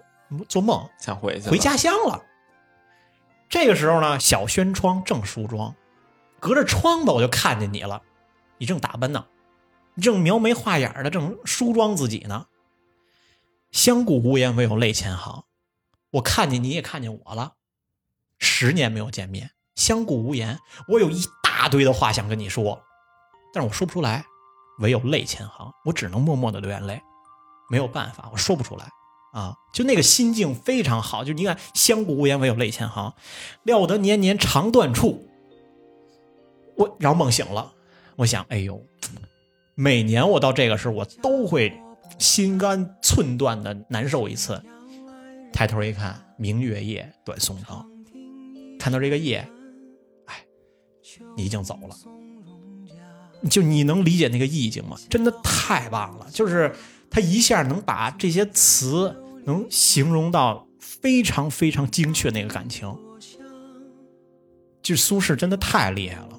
[0.48, 2.22] 做梦想回去回家乡了。
[3.48, 5.74] 这个时候呢，小轩窗正梳妆，
[6.38, 8.02] 隔着窗子我就看见你了，
[8.58, 9.37] 你正打扮呢，你
[10.00, 12.46] 正描眉画眼的，正梳妆自己呢。
[13.70, 15.44] 相顾无言，唯有泪千行。
[16.12, 17.52] 我看见你也看见我了，
[18.38, 20.58] 十年没有见面，相顾无言。
[20.88, 22.82] 我有一大堆的话想跟你说，
[23.52, 24.24] 但是我说不出来，
[24.78, 25.70] 唯有泪千行。
[25.84, 27.02] 我只能默默的流眼泪，
[27.68, 28.88] 没有办法，我说不出来
[29.32, 29.54] 啊。
[29.74, 33.14] 就那个心境非常好，就你看，相顾无言，唯有泪千行。
[33.64, 35.28] 料得年年肠断处。
[36.76, 37.74] 我然后梦醒了，
[38.16, 38.82] 我想，哎呦，
[39.80, 41.72] 每年我到这个时候，我都会
[42.18, 44.60] 心肝寸断的难受一次。
[45.52, 47.88] 抬头一看，明月夜，短松冈。
[48.76, 49.48] 看到这个夜，
[50.26, 50.34] 哎，
[51.36, 51.96] 你已经走了。
[53.48, 54.96] 就你能理解那个意境吗？
[55.08, 56.74] 真的太棒了，就是
[57.08, 59.14] 他一下能把这些词
[59.44, 62.92] 能形容到非常非常精确那个感情。
[64.82, 66.37] 就苏轼真的太厉害了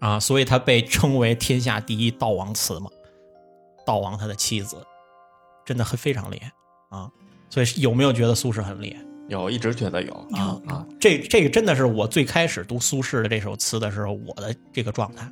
[0.00, 2.90] 啊，所以他被称为天下第一悼王词嘛。
[3.86, 4.76] 悼王他的妻子，
[5.64, 6.52] 真的很非常厉害
[6.96, 7.08] 啊。
[7.48, 9.04] 所以有没有觉得苏轼很厉害？
[9.28, 15.24] 有，一直觉得有啊啊，这这个真的是我最开始读苏轼的这首词的时候，我的这个状态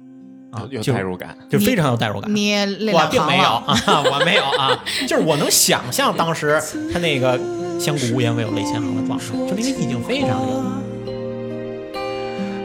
[0.53, 1.37] 啊，有代入感。
[1.51, 2.35] 就非常有代入感。
[2.35, 3.45] 你也我并没有。
[3.45, 6.61] 啊，我没有啊， 就是我能想象当时
[6.93, 7.39] 他那个
[7.79, 10.88] “相顾无言，唯有泪千行”的状态，就那个意境非常有。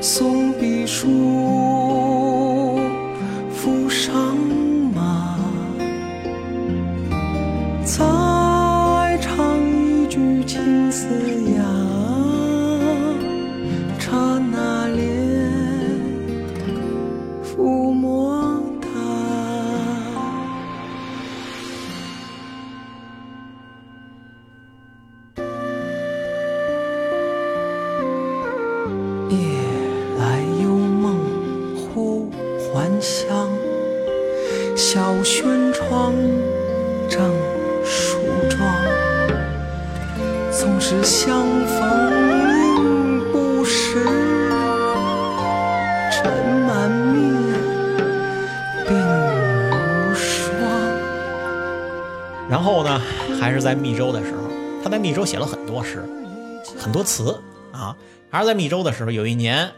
[0.03, 1.07] 送笔书，
[3.55, 4.37] 扶上
[53.63, 54.41] 在密州的时候，
[54.83, 56.03] 他在密州写了很多诗，
[56.77, 57.95] 很多词啊。
[58.29, 59.71] 还是在密州的时候，有一年，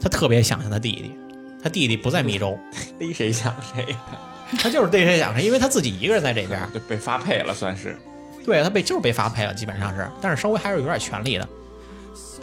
[0.00, 1.16] 他特别想想他弟弟，
[1.62, 2.58] 他弟弟不在密州，
[2.98, 3.98] 逮谁想谁呀，
[4.58, 6.60] 他就是逮谁想谁，因为他自己一个人在这边。
[6.74, 7.96] 就被发配了，算是。
[8.44, 11.48] 对他被就是被发配了，基本上是，但是稍微还是有点权利的。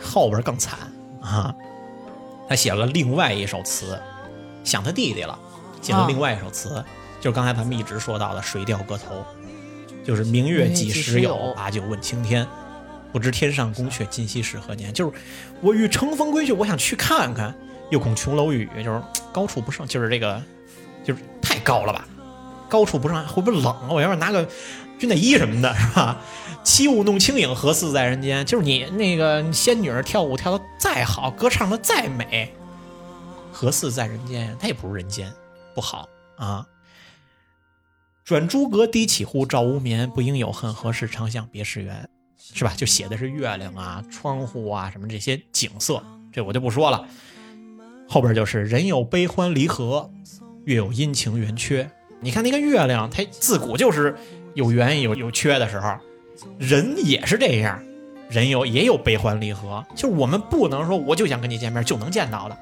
[0.01, 0.79] 后边更惨
[1.21, 1.53] 啊，
[2.47, 3.97] 他写了另外一首词，
[4.63, 5.37] 想他弟弟了，
[5.81, 6.83] 写了另外一首词，
[7.21, 9.15] 就是刚才咱们一直说到的《水调歌头》，
[10.03, 12.45] 就是明月几时有，把酒问青天，
[13.11, 14.93] 不知天上宫阙，今夕是何年。
[14.93, 15.11] 就是
[15.61, 17.53] 我欲乘风归去，我想去看看，
[17.89, 20.41] 又恐琼楼玉宇，就是高处不胜，就是这个，
[21.03, 22.05] 就是太高了吧，
[22.67, 23.87] 高处不胜会不会冷啊？
[23.89, 24.47] 我要是拿个
[24.99, 26.17] 军大衣什么的，是吧？
[26.63, 28.45] 起舞弄清影，何似在人间？
[28.45, 32.53] 就是你那个仙女儿跳舞跳的再好，歌唱的再美，
[33.51, 34.55] 何似在人间？
[34.59, 35.31] 它也不是人间，
[35.75, 36.65] 不好啊。
[38.23, 40.09] 转朱阁，低绮户，照无眠。
[40.09, 42.07] 不应有恨，何事长向别时圆？
[42.37, 42.73] 是吧？
[42.75, 47.05] 就写的是月亮啊、窗户啊什么这些景色，这我就不说了。
[48.07, 50.09] 后边就是人有悲欢离合，
[50.63, 51.89] 月有阴晴圆缺。
[52.21, 54.15] 你看那个月亮，它自古就是
[54.53, 55.97] 有圆有有缺的时候，
[56.57, 57.83] 人也是这样，
[58.29, 59.85] 人有也有悲欢离合。
[59.95, 62.57] 就是我们不能说我就想跟你见面就能见到的。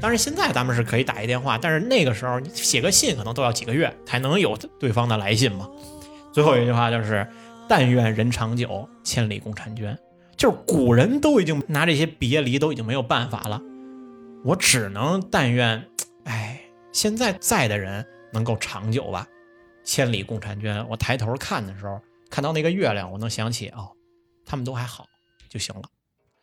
[0.00, 5.68] 当然现在咱们是可以打一电话，但是那个时候你写个信可能都要几个月才能有对方的来信嘛。
[6.32, 7.26] 最后一句话就是
[7.68, 9.98] “但愿人长久，千里共婵娟”，
[10.36, 13.60] 就是古人都已经拿这些别离都已经没有办法了，
[14.44, 15.88] 我只能但愿，
[16.24, 16.60] 哎，
[16.92, 19.26] 现在在的人能够长久吧。
[19.82, 23.88] 千里共婵娟，我抬头看的时候，看到那个月亮，我能想起哦，
[24.44, 25.06] 他们都还好
[25.48, 25.82] 就行了，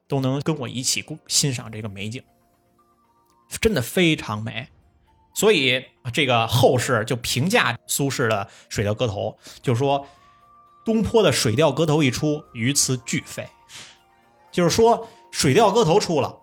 [0.07, 2.23] 都能跟我一起共欣赏这个美景，
[3.59, 4.67] 真的非常美。
[5.35, 10.05] 所以这个后世就评价苏轼的《水调歌头》，就说
[10.85, 13.49] 东坡的《水调歌头》一出，于词俱废，
[14.51, 14.99] 就是说
[15.31, 16.37] 《水调歌头》出了，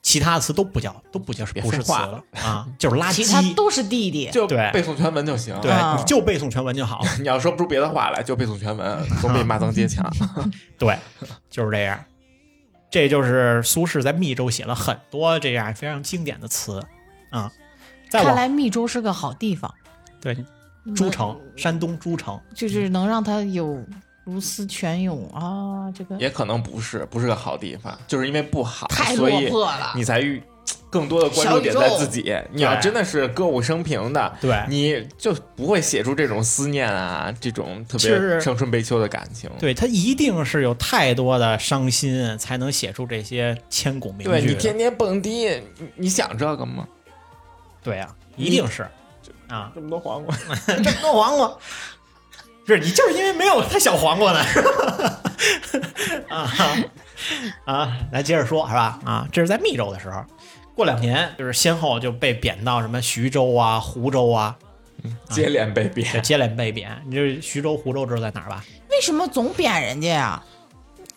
[0.00, 3.54] 其他的词都不叫都不叫别不是词了啊，就是垃圾其他圾。
[3.54, 4.30] 都是弟弟。
[4.30, 5.54] 就对背诵全文就行。
[5.60, 7.02] 对，啊你就背诵全文就好。
[7.20, 10.10] 你要说不出别的话来，就背诵全文，总比骂脏街强。
[10.78, 10.96] 对，
[11.50, 12.02] 就是这样。
[12.90, 16.82] 这就是苏轼在密州写了很多这样非常经典的词
[17.30, 17.52] 啊。
[18.08, 19.72] 再往看来密州是个好地方，
[20.20, 20.34] 对
[20.96, 23.84] 诸城，山东诸城，就是能让他有
[24.24, 30.42] 如丝泉涌啊，这个也可能不是，不是个好地方，就是因为不好，太所以落魄了你才遇
[30.90, 32.34] 更多的关注点在自己。
[32.52, 39.50] 你要真的是歌舞升平的，对你就不会写出这种思念啊，这种特别是伤春悲秋的感情。
[39.58, 44.24] 对他一定是有太多的伤心，才能写出这些千古名句。
[44.24, 45.48] 对你天天蹦迪，
[45.78, 46.86] 你你想这个吗？
[47.82, 48.86] 对啊，一定是
[49.48, 51.48] 啊，这么多黄瓜， 这么多黄瓜，
[52.66, 55.22] 不是你就是因为没有他小黄瓜呢，是 吧？
[56.28, 56.52] 啊
[57.64, 58.98] 啊，来接着说，是吧？
[59.04, 60.24] 啊，这是在密州的时候，
[60.74, 64.56] 过两年就是先后就被贬到什么徐州啊、湖州啊，
[65.30, 66.22] 接连被就贬。
[66.22, 66.90] 接连被贬。
[67.06, 68.64] 你这徐州、湖州知道在哪儿吧？
[68.90, 70.42] 为什么总贬人家呀？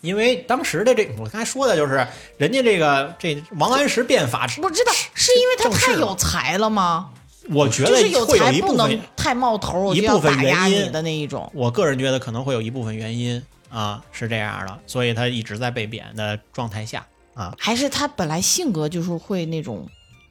[0.01, 2.05] 因为当时的这我刚才说的就是
[2.37, 7.11] 人家这个这王安石变法，我知道是因为他太有才了吗？
[7.49, 11.51] 我觉得就是有才不能太冒头，一部分打压原因你的那一种。
[11.53, 17.55] 我个人觉得可能会有一部分原因啊是这样的，所以他一直在被贬的状态下啊。
[17.57, 19.87] 还是他本来性格就是会那种，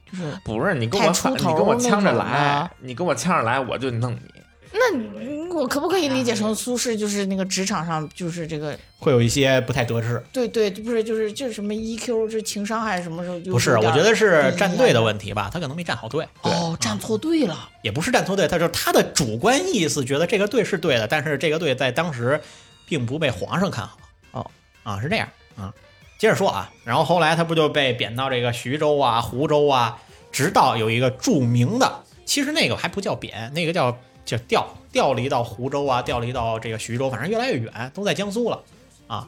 [0.09, 4.19] 就是不是你跟我太出你跟我呛着来，你跟我呛着来，我就弄你。
[4.73, 13.37] 那我可不可以理解成苏轼就是那个职场上就是这个会有一些不太得志，对对，不是就是就是什么 EQ 是情商还是什么时候？
[13.41, 15.21] 不是，我觉得是站队的问题。
[15.27, 17.69] 题吧，他可能没站好队，哦，站错队了。
[17.81, 22.41] 也不是站错队，他就是他的主观意思觉得这个队是对的，但是这个队在当时
[22.91, 23.97] 并不被皇上看好。
[24.31, 24.51] 哦，
[24.83, 25.25] 啊，是这样
[25.55, 25.73] 啊。
[26.19, 29.97] 接着说啊，然后后来他不就被贬到这个徐州啊、湖州啊，
[30.29, 38.61] 直到有一个著名的，其实那个还不叫贬，那个叫叫调调离到湖州啊，调离到这个徐州，反正越来越远，都在江苏了
[39.07, 39.25] 啊。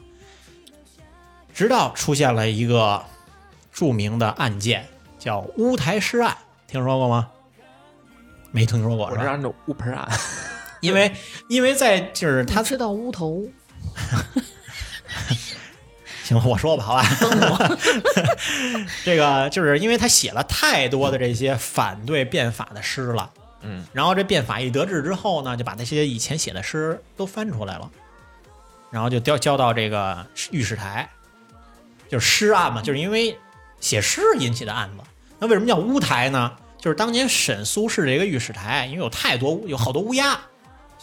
[1.54, 3.02] 直到出现了一个
[3.72, 4.86] 著名的案件，
[5.18, 7.30] 叫乌台诗案，听说过吗？
[8.50, 9.20] 没听说过是吧？
[9.20, 10.06] 我是按照乌盆案，
[10.84, 11.10] 因为
[11.48, 13.42] 因为在就是他他吃到乌头，
[16.22, 17.02] 行，我说吧，好吧。
[19.02, 23.30] 这个就是因为他写了太多的这些反对变法的诗了，
[23.62, 27.90] 嗯，然后这变法一得志之后呢，就把那些以前写的诗都翻出来了，
[28.90, 31.08] 然后就交交到这个御史台，
[32.10, 33.38] 就是诗案嘛，就是因为
[33.80, 34.96] 写诗引起的案子。
[35.38, 36.52] 那为什么叫乌台呢？
[36.78, 40.40] 就是当年审苏轼这个御史台，因为有太多有好多乌鸦，就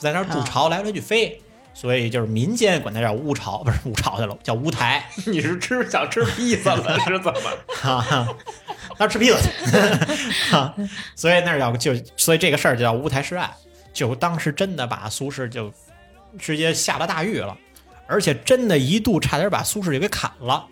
[0.02, 1.40] 在那儿筑巢来来去飞，
[1.76, 5.08] 所以就是民间管它叫乌巢，不是乌巢去了，叫乌台。
[5.28, 7.52] 你是吃想吃披萨了是怎么？
[7.80, 8.28] 哈哈，
[8.98, 9.50] 那吃披萨去，
[10.50, 10.74] 哈，
[11.16, 13.48] 所以那儿叫就，所以这个事儿就叫乌台诗案，
[13.94, 15.72] 就当时真的把苏轼就
[16.40, 17.56] 直接下了大狱了，
[18.08, 20.66] 而且真的一度差点把苏轼就给砍了。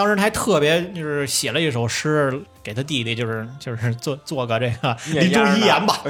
[0.00, 6.00] 当时他还特别就是写了一首诗给他弟弟，就是就是做做个这个临终遗言吧，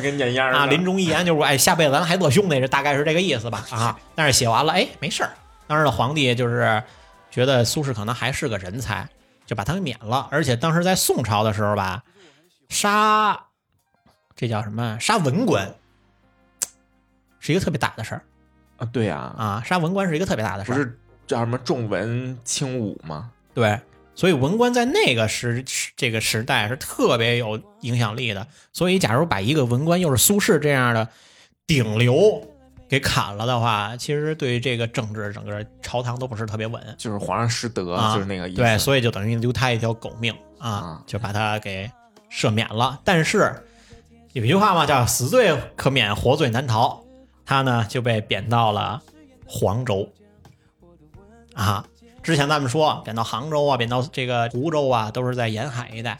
[0.52, 3.98] 啊，临终遗言就是哎，下辈子咱还做兄弟，这大概是这个意思吧啊。
[4.14, 5.30] 但是写完了，哎，没事儿。
[5.66, 6.80] 当时的皇帝就是
[7.32, 9.08] 觉得苏轼可能还是个人才，
[9.44, 10.28] 就把他给免了。
[10.30, 12.00] 而且当时在宋朝的时候吧，
[12.68, 13.36] 杀
[14.36, 14.96] 这叫什么？
[15.00, 15.74] 杀文官
[17.40, 18.22] 是一个特别大的事儿
[18.76, 20.76] 啊，对呀，啊，杀文官是一个特别大的事儿。
[20.76, 23.32] 不是叫什么重文轻武吗？
[23.60, 23.78] 对，
[24.14, 25.62] 所以文官在那个时
[25.96, 28.46] 这个时代是特别有影响力的。
[28.72, 31.06] 所以，假如把一个文官又是苏轼这样的
[31.66, 32.42] 顶流
[32.88, 38.56] 给砍了的话，其实对于这个政治整个朝堂都不是特别稳就是皇上失德，啊，就是那个意思。
[38.56, 41.90] 对，所以就等于留他一条狗命啊啊，就把他给
[42.32, 42.98] 赦免了。
[43.04, 43.54] 但是
[44.32, 47.04] 有一句话嘛，叫“死罪可免，活罪难逃”，
[47.44, 49.02] 他呢就被贬到了
[49.46, 50.08] 黄州
[51.54, 51.84] 啊。
[52.22, 56.18] 之前咱们说贬到杭州啊，贬到这个湖州啊，都是在沿海一带。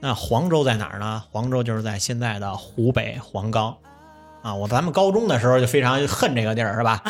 [0.00, 1.22] 那黄州在哪儿呢？
[1.30, 3.74] 黄州就是在现在的湖北黄冈
[4.42, 4.54] 啊。
[4.54, 7.02] 我咱们高中的时候就非常恨这个地儿，是吧？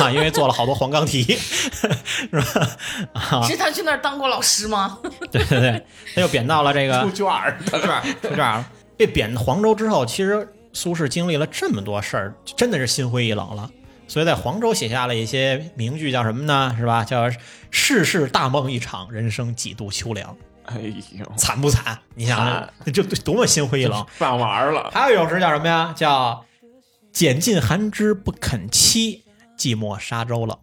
[0.00, 2.68] 啊，因为做了好多黄冈题， 是吧？
[3.12, 4.98] 啊，是他去那儿当过老师吗？
[5.30, 8.66] 对对对，他又贬到了这个出卷儿的，出这儿，出卷儿了。
[8.96, 13.70] 被贬黄州之后，其实苏轼经历了这么多事儿，真的是心灰意冷了。
[14.12, 16.76] 所以在黄州写下了一些名句，叫什么呢？
[16.78, 17.02] 是吧？
[17.02, 17.30] 叫
[17.72, 20.36] “世事大梦一场，人生几度秋凉
[20.66, 20.76] 哎
[21.12, 21.98] 呦”，，惨不惨？
[22.14, 24.06] 你想惨想，就多么心灰意冷。
[24.20, 24.90] 办完了。
[24.92, 25.94] 还有一首诗叫什么呀？
[25.96, 26.44] 叫
[27.10, 29.22] “拣尽寒枝不肯栖，
[29.56, 30.58] 寂寞沙洲冷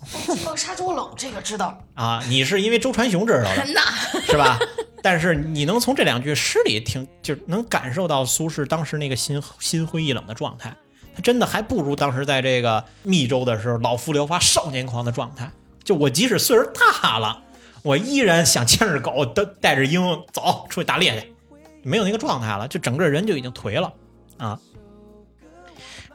[0.00, 2.20] 哦，沙洲冷这个知道，”啊！
[2.28, 3.80] 你是因为周传雄知道的，真的。
[4.22, 4.58] 是吧？
[5.00, 10.74] 但是你能从这两句诗里听，就能感受到苏轼当时那个心心灰意冷的状态。
[11.14, 15.50] 他真的还不如当时在这个密州的时候老夫聊发、少年狂的状态。
[15.84, 17.42] 就我即使岁数大了，
[17.82, 20.02] 我依然想牵着狗，带带着鹰
[20.32, 21.34] 走出去打猎去，
[21.82, 23.92] 没有那个状态了，就整个人就已经颓了
[24.38, 24.58] 啊。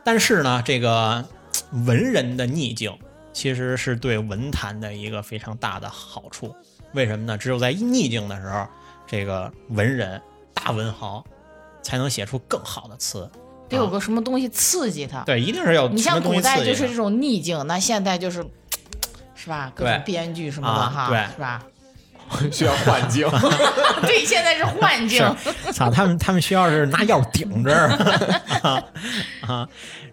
[0.03, 1.23] 但是呢，这个
[1.85, 2.97] 文人的逆境
[3.31, 6.55] 其实是对文坛的一个非常大的好处。
[6.93, 7.37] 为什么呢？
[7.37, 8.65] 只有在逆境的时候，
[9.05, 10.19] 这个文人
[10.51, 11.23] 大文豪
[11.83, 13.29] 才能写出更好的词。
[13.69, 15.21] 得有个什么东西刺激他。
[15.21, 18.43] 对，一定是要你像古代就是这种逆境，那现代就是，
[19.35, 19.71] 是吧？
[19.75, 21.63] 各种对编剧什么的哈，啊对是吧？
[22.51, 23.27] 需要幻境。
[24.03, 25.19] 对，现在是幻境。
[25.71, 27.73] 操，他们他们需要是拿药顶着
[28.61, 28.83] 啊
[29.41, 29.69] 啊。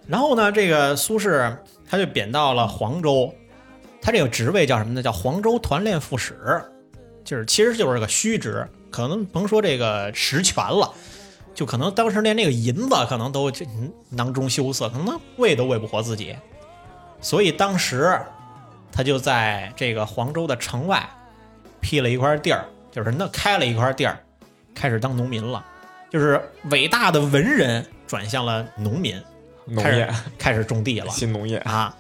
[0.07, 1.54] 然后呢，这个苏轼
[1.88, 3.34] 他就贬到了黄州，
[4.00, 5.02] 他这个职位叫什么呢？
[5.02, 6.34] 叫黄州团练副使，
[7.24, 10.90] 就是其实就是个虚职，可能甭说这个实权了。
[11.57, 13.50] 就可能当时连那个银子可能都
[14.11, 16.36] 囊中羞涩，可能喂都喂不活自己，
[17.22, 18.20] 所以当时
[18.92, 21.09] 他就在这个黄州的城外
[21.80, 24.20] 辟了一块地儿，就是那开了一块地儿，
[24.74, 25.64] 开始当农民了。
[26.11, 26.38] 就是
[26.70, 29.18] 伟大的文人转向了农民，
[29.78, 31.96] 开始农业，开始种地了 新农业，啊。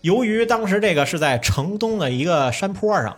[0.00, 3.14] 由于当时这个是在城东的一个山坡上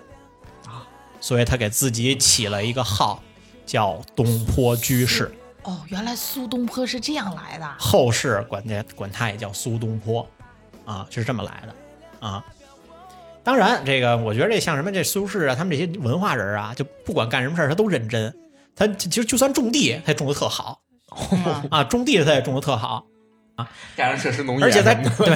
[0.66, 0.82] 啊，
[1.20, 3.22] 所以他给自己起了一个号，
[3.64, 5.32] 叫东坡居士。
[5.68, 7.74] 哦，原来苏东坡是这样来的。
[7.78, 10.26] 后世管他管他也叫苏东坡，
[10.86, 12.42] 啊，是这么来的啊。
[13.44, 18.34] 当然，这个我觉得这像什么这苏轼啊，他们这些文化人啊，就不管干什么事儿他都认真。
[18.74, 20.80] 他其实就算种地，他也种的特好
[21.32, 23.04] 嗯啊，种地他也种的特好，
[23.96, 25.28] 赶上设施农业，而且他对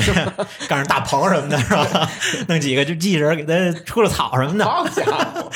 [0.68, 2.10] 赶上大棚什么的，是吧？
[2.48, 5.50] 弄几个就记人给他除了草什么的好家伙，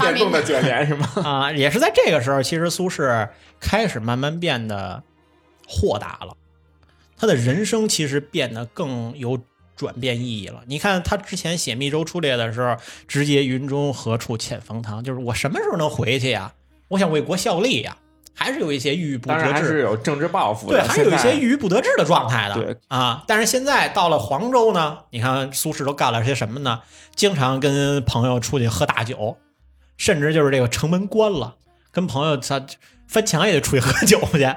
[0.00, 1.08] 电动 的卷帘是吗？
[1.24, 3.28] 啊，也是在这个时候，其实苏轼
[3.60, 5.02] 开始慢慢变得
[5.66, 6.36] 豁达了，
[7.16, 9.38] 他的人生其实变得更有
[9.76, 10.62] 转变意义了。
[10.66, 12.76] 你看他之前写《密州出猎》的时候，
[13.08, 16.52] 直接云中何处遣冯唐，就是我什么时候能回去呀？
[16.88, 17.96] 我想为国效力呀，
[18.34, 19.52] 还是有一些郁郁不得志。
[19.52, 22.54] 还是有政治抱负对，还是有一些郁郁不得志的状态的。
[22.54, 26.82] 对啊，但是现在到了黄州呢，你看苏轼都干了些什么呢？
[27.14, 29.36] 经常跟朋友出去喝大酒，
[29.96, 31.56] 甚至就是这个城门关了，
[31.90, 32.64] 跟朋友他
[33.06, 34.48] 翻墙也得出去喝酒去。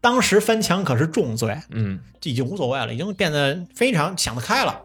[0.00, 4.82] 当时翻墙可是重罪，嗯，这已经无所谓了，已经变得非常想得开了。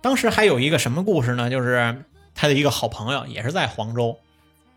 [0.00, 1.50] 当时还有一个什么故事呢？
[1.50, 4.18] 就是他的一个好朋友，也是在黄州，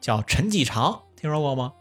[0.02, 1.72] 叫陈继常，听说过吗？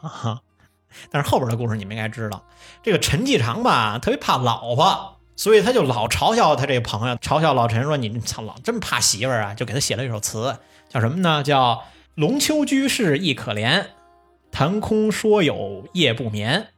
[0.00, 0.40] 啊，
[1.10, 2.42] 但是后边的故事你们应该知道，
[2.82, 10.56] 这个陈继常吧，特别怕老婆，所以他就老嘲笑他这个朋友，嘲笑老陈说：“你操，老真怕媳妇儿啊！”就给他写了一首词，
[10.88, 11.42] 叫什么呢？
[11.42, 11.84] 叫
[12.14, 13.86] “龙丘居士亦可怜，
[14.50, 16.68] 谈空说有夜不眠。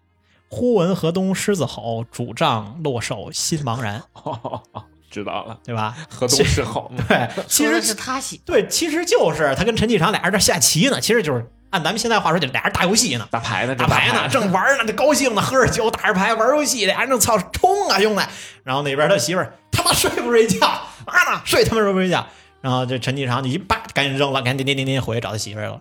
[0.51, 4.03] 忽闻河东狮子吼，拄杖落手心茫然。
[5.11, 5.97] ”知道了，对吧？
[6.11, 18.23] 河东狮吼， 对，其实是他写，对，其实就是他跟陈继常俩人在下棋呢，其实就是按咱们现在话说，就俩人打游戏呢，打牌呢，打牌呢，正玩呢，这高兴呢，喝着酒，打着牌，玩游戏，俩人正操冲啊，兄弟！
[18.65, 21.43] 然后那边他媳妇儿他妈睡不睡觉啊呢？
[21.45, 22.27] 睡他妈睡不睡觉？
[22.61, 25.81] 然后这陈继常就一叭赶紧扔了，赶紧颠颠颠颠回去找他媳妇儿去了。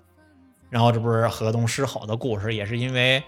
[0.69, 3.23] 然后这不是河东狮吼的故事，也是因为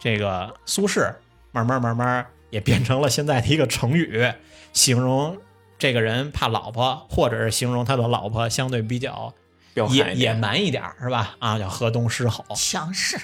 [0.00, 1.14] 这个苏轼
[1.52, 4.32] 慢慢慢慢也变成了现在的一个成语，
[4.72, 5.38] 形容
[5.78, 9.32] 这个人怕老婆，或者是形容他的老婆相对比较
[9.74, 11.34] 野野蛮一点儿，是吧？
[11.38, 13.16] 啊，叫河东狮吼强势，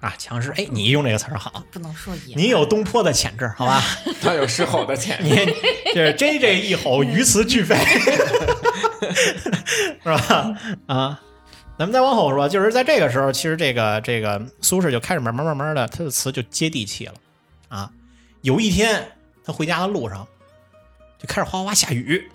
[0.00, 0.52] 啊，强势。
[0.56, 2.34] 哎，你用这个词儿好，不能说野。
[2.34, 3.82] 你有东坡的潜质，好吧？
[4.20, 5.30] 他有狮吼的潜你
[5.94, 7.76] 这 J J 一吼，鱼词俱废，
[10.02, 10.58] 是吧？
[10.86, 11.20] 啊，
[11.78, 17.14] 咱们再往后说，就是在这个时候，其实这个这个苏轼就开始慢慢慢慢的，他的词就接地气了
[17.68, 17.90] 啊。
[18.42, 19.12] 有一天，
[19.44, 20.26] 他回家的路上
[21.18, 22.30] 就开始哗哗下雨。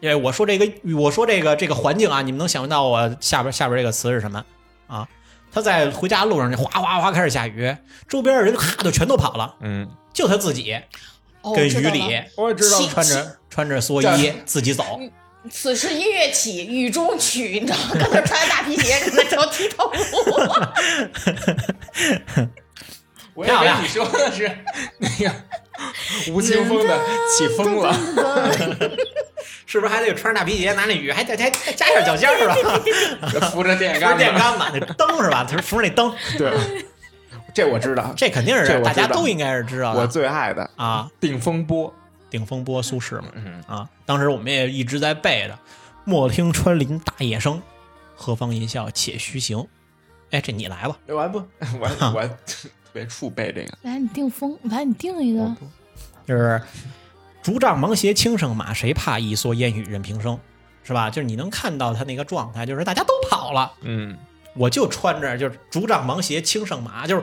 [0.00, 4.44] 因为我说这个，我说这个这个环境啊，你们能想象到我下边下边这个词是什么
[4.86, 5.08] 啊？
[5.52, 7.76] 他在回家路上就哗哗哗开始下雨，
[8.08, 10.76] 周边的人咔就全都跑了，嗯，就他自己
[11.42, 15.00] 哦跟雨里我也知道穿着穿着蓑衣自己走，
[15.50, 17.90] 此时音乐起，雨中曲，你知道吗？
[17.92, 19.90] 跟那穿着大皮鞋，跟 那跳踢踏舞。
[23.34, 24.50] 我以为你说的是
[24.98, 25.34] 那个
[26.30, 27.92] 吴青峰的起风了，
[29.66, 32.46] 是不是还得穿着大皮鞋，拿那雨还得还还 加点脚尖儿是
[33.40, 33.48] 吧？
[33.50, 35.44] 扶着电线杆，电杆子，那灯是吧？
[35.44, 36.52] 他扶着那灯，对，
[37.54, 40.00] 这我知道，这肯定是大家都应该是知道的。
[40.00, 41.08] 我最爱的啊。
[41.20, 41.92] 定风波，
[42.30, 45.58] 定风波苏轼嘛，嗯，啊，当时我们也一直在背的
[46.04, 47.60] “莫听穿林大叶声，
[48.14, 49.66] 何妨吟啸且徐行”。
[50.30, 51.38] 哎，这你来吧，我还不，
[51.80, 55.54] 我我特别怵背这个，来，你定风，来，你定一个。
[56.26, 56.58] 就是
[57.42, 60.38] “竹杖芒鞋轻胜马，谁怕一蓑烟雨任平生”，
[60.84, 61.10] 是吧？
[61.10, 64.16] 就是你能看到他那个状态，就是大家都跑了，嗯，
[64.54, 67.22] 我就穿着就是竹杖芒鞋轻胜马，就是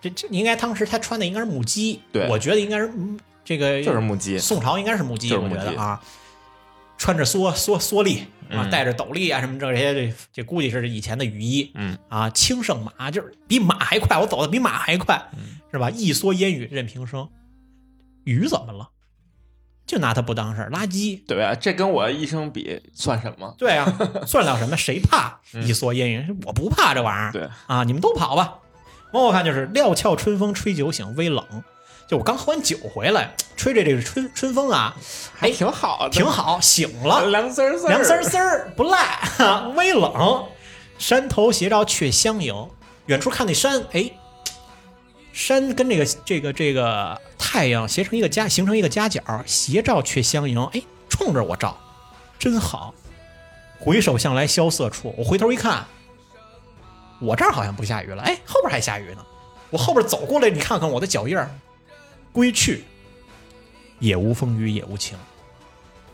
[0.00, 6.00] 这这应该当时他穿的应该是木屐，对我觉得应该是嗯这个就是木屐宋朝应该是木屐，我觉得啊，
[7.00, 8.18] 穿着蓑蓑蓑笠
[8.50, 15.30] 啊，嗯戴着斗笠啊什么这些，这这估计是以前的雨衣，嗯啊，轻胜马就是比马还快，我走的比马还快，
[15.72, 15.88] 是吧？
[15.88, 17.26] 一蓑烟雨任平生，
[18.24, 18.90] 雨怎么了？
[19.86, 21.20] 就拿他不当事儿，垃圾。
[21.26, 23.54] 对啊，这跟我一生比算什么？
[23.56, 23.86] 对啊，
[24.28, 24.76] 算得了什么？
[24.76, 26.36] 谁怕一蓑烟雨？
[26.44, 27.30] 我不怕这玩意儿。
[27.30, 28.58] 嗯对啊，你们都跑吧。
[29.14, 31.42] 往我看就是料峭春风吹酒醒，微冷。
[32.10, 34.96] 就我刚喝完酒回来，吹着这个春春风啊，
[35.32, 39.20] 还挺好的，挺好，醒了，凉丝丝儿，凉丝丝儿不赖，
[39.76, 40.44] 微冷。
[40.98, 42.68] 山头斜照却相迎，
[43.06, 44.10] 远处看那山，哎，
[45.32, 51.78] 山跟这个这个这个太阳斜成一个夹，形成一个夹角，斜照却相迎，哎，冲着我照，
[52.40, 52.92] 真好。
[53.78, 55.84] 回首向来萧瑟处，我回头一看，
[57.20, 59.24] 我这儿好像不下雨了，哎，后边还下雨呢。
[59.70, 61.48] 我后边走过来，你看看我的脚印儿，
[62.32, 62.84] 归去，
[63.98, 65.18] 也无风雨也无晴。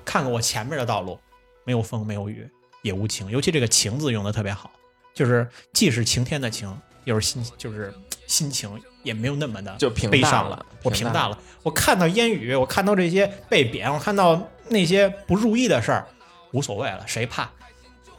[0.04, 1.18] 看看我前面的道路，
[1.64, 2.48] 没有风，没有雨，
[2.82, 3.30] 也无晴。
[3.30, 4.70] 尤其这个“晴”字用的特别好，
[5.14, 7.92] 就是既是晴天的晴，又是心，就是
[8.26, 11.38] 心情也没有那么的就平悲伤淡了我平淡平淡了。
[11.62, 16.06] 我看到烟雨，我看到这些被贬，我看到那些不如意的事儿，
[16.52, 17.50] 无所谓了，谁怕？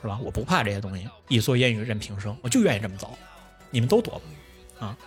[0.02, 0.20] 是吧？
[0.22, 1.10] 我不怕这些东西。
[1.28, 3.18] 一蓑烟雨任平生，我就愿意这么走。
[3.72, 4.22] 你们都躲
[4.80, 4.98] 吧，啊，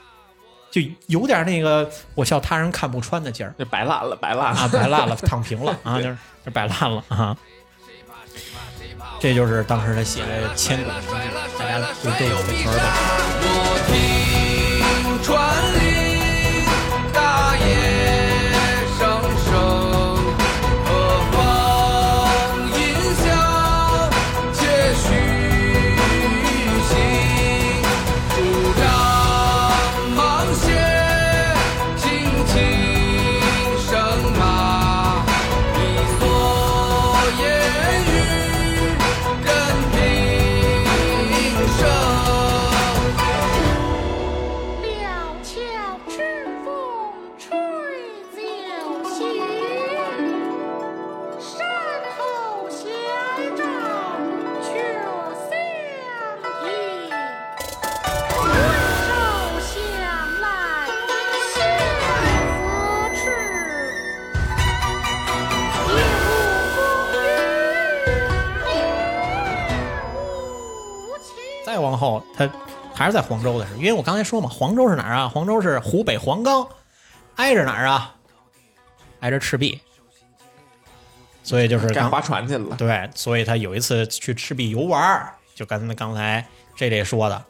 [0.71, 3.55] 就有点那个我笑他人看不穿的劲儿。
[3.59, 4.61] 就摆烂了，摆烂了。
[4.61, 7.37] 啊，摆烂了，躺平了啊，就是就摆烂了啊。
[9.19, 11.09] 这就是当时他写的千古名句，
[11.59, 14.20] 大家就都有这词儿吧？
[73.01, 75.27] 还是在黄州的时候，因为我刚才说嘛，黄州是哪儿啊？
[75.27, 76.69] 黄州是湖北黄冈，
[77.37, 78.15] 挨着哪儿啊？
[79.21, 79.81] 挨着赤壁，
[81.43, 82.77] 所以就是划船去了。
[82.77, 86.47] 对，所以他有一次去赤壁游玩儿，就跟刚才
[86.77, 87.43] 这里说的，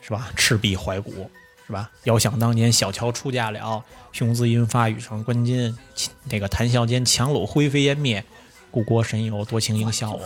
[0.00, 0.30] 是吧？
[0.34, 1.30] 赤壁怀古，
[1.66, 1.90] 是吧？
[2.04, 5.76] 遥想当年，小乔出嫁了，雄姿英发，羽扇纶巾，
[6.24, 8.24] 那个谈笑间，樯橹灰飞烟灭。
[8.70, 10.20] 故国神游，多情应笑我，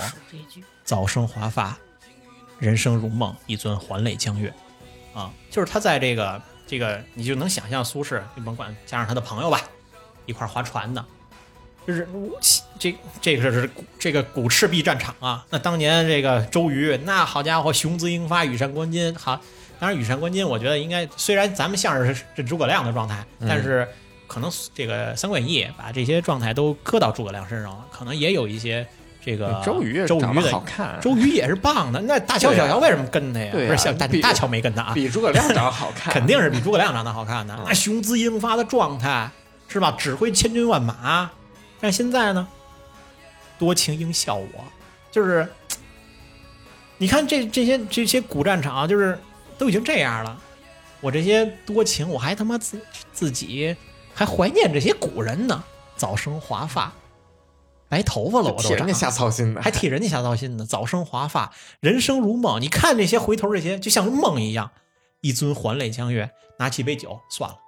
[0.84, 1.76] 早生华发，
[2.62, 4.54] 人生如梦，一尊还酹江月。
[5.12, 9.60] 啊，就是他在这个这个，你就能想象苏轼，你甭管加上他的朋友吧，
[10.26, 11.04] 一块划船的，
[11.84, 12.38] 就是我
[12.78, 15.44] 这这个是古这个古赤壁战场啊。
[15.50, 19.12] 那当年这个周瑜，那好家伙，雄姿英发，羽扇纶巾。
[19.18, 19.38] 好，
[19.80, 23.86] 当然羽扇纶巾，我觉得应该虽然咱们像是这诸葛亮的状态，但是
[24.28, 28.86] 可能这个《三国演义》把这些状态都搁到诸葛亮身上了，可能也有一些
[29.24, 32.00] 这个周瑜周瑜好看周瑜也是棒的。
[32.00, 33.52] 那大乔小乔为什么跟他呀？
[33.52, 37.54] 不是小大大乔没跟他啊，比诸葛亮长得好看， 肯定是比诸葛亮长得好看的。
[37.54, 39.30] 嗯那雄姿英发的状态
[39.68, 39.92] 是吧？
[39.92, 41.30] 指挥千军万马。
[41.80, 42.46] 但现在呢，
[43.58, 44.64] 多情应笑我，
[45.10, 45.48] 就是
[46.98, 49.18] 你看这这些这些古战场，就是
[49.58, 50.40] 都已经这样了，
[51.00, 52.80] 我这些多情，我还他妈自
[53.12, 53.74] 自己
[54.14, 55.64] 还怀念这些古人呢，
[55.96, 56.92] 早生华发，
[57.93, 59.61] 白头发了，我都长替人家瞎操心呢。
[59.62, 60.64] 还替人家瞎操心呢。
[60.64, 62.59] 早生华发，人生如梦。
[62.59, 64.70] 你看这些回头这些，就像梦一样。
[65.20, 67.59] 一尊还酹江月，拿起杯酒，算了，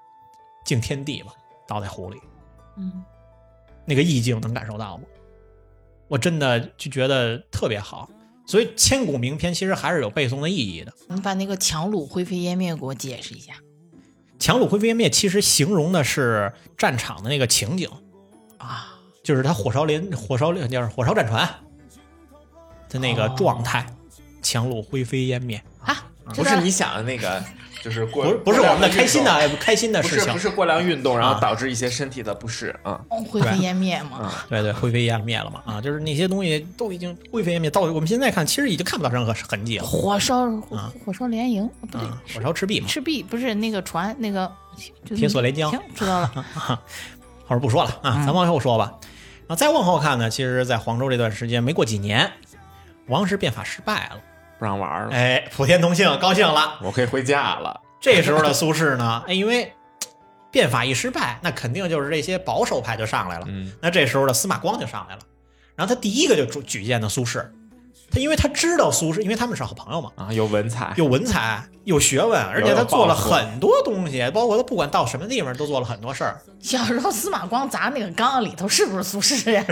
[0.64, 1.34] 敬天地吧，
[1.68, 2.18] 倒在壶里。
[2.78, 3.04] 嗯，
[3.84, 5.04] 那个意境能感受到吗？
[6.08, 8.08] 我真的就觉得特别好。
[8.46, 10.94] 所以千古名篇其实还是有背诵的意义的。
[11.10, 13.52] 你把那个樯橹灰飞烟灭给我解释一下
[14.38, 17.90] 樯橹灰飞烟灭其实形容的是战场的那个情景，
[18.56, 18.93] 啊！
[19.24, 21.48] 就是他火烧连火烧连就是火烧战船
[22.90, 23.84] 的那个状态，
[24.42, 25.60] 樯橹灰飞烟灭。
[25.82, 26.04] 啊，
[26.36, 27.42] 不是你想的那个
[27.82, 33.00] 就是过不是不是我们的开心的开心的事情不是不，是过量运动，然啊后导致一些身体的不适啊。
[33.08, 34.30] 哦灰飞烟灭嘛。
[34.50, 44.50] 对对，灰飞烟灭了嘛啊，就是那些东西都已经灰飞烟灭，到我们现在看，其实已经看不到任何痕迹了火烧啊火烧连营，不对，啊，火烧赤壁嘛，赤壁不是那个船那个
[45.16, 46.44] 铁索连江行，知道了。
[47.46, 48.94] 后边不说了啊，咱往后说吧。
[49.46, 52.30] 然后再往后看呢，其实，在黄州这段时间，没过几年，
[53.08, 54.20] 王石变法失败了，
[54.58, 56.78] 不让玩了，哎，普天同庆，高兴了。
[56.82, 57.80] 我可以回家了。
[58.00, 59.72] 这时候的苏轼呢， 哎，因为
[60.50, 63.44] 变法一失败，那肯定就是这些保守派就上来了。
[63.48, 65.20] 嗯，那这时候的司马光就上来了，
[65.76, 67.44] 然后他第一个就举举荐的苏轼，
[68.14, 76.40] 他因为他知道苏轼，因为他们是好朋友嘛，啊，有文采，有文采，有学问，而且他做了很多东西，包括他不管到什么地方都做了很多事儿。
[76.60, 79.64] 小时候司马光砸那个缸里头是不是苏轼呀？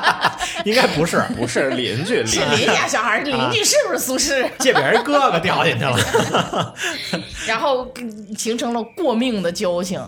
[0.66, 4.46] 应该不是，不是邻居，邻是邻家小孩，邻居是不是苏轼？
[4.60, 6.74] 借别人哥哥掉进去了。
[7.48, 7.90] 然后
[8.36, 9.98] 形成了过命的交情。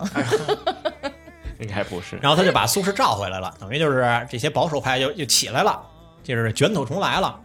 [1.59, 2.17] 应该不是。
[2.21, 5.81] 然后他就把苏轼召回来了，等于就是这些保守派又又起来了，
[6.23, 7.35] 就是卷土重来了。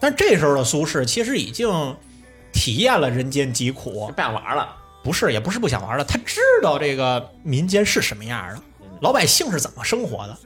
[0.00, 1.96] 但这时候的苏轼其实已经
[2.52, 4.74] 体验了人间疾苦，不想玩了，
[5.04, 8.62] 不是，也不是不想玩了，他知道这个民间是什么样的，
[9.02, 10.36] 老百姓是怎么生活的。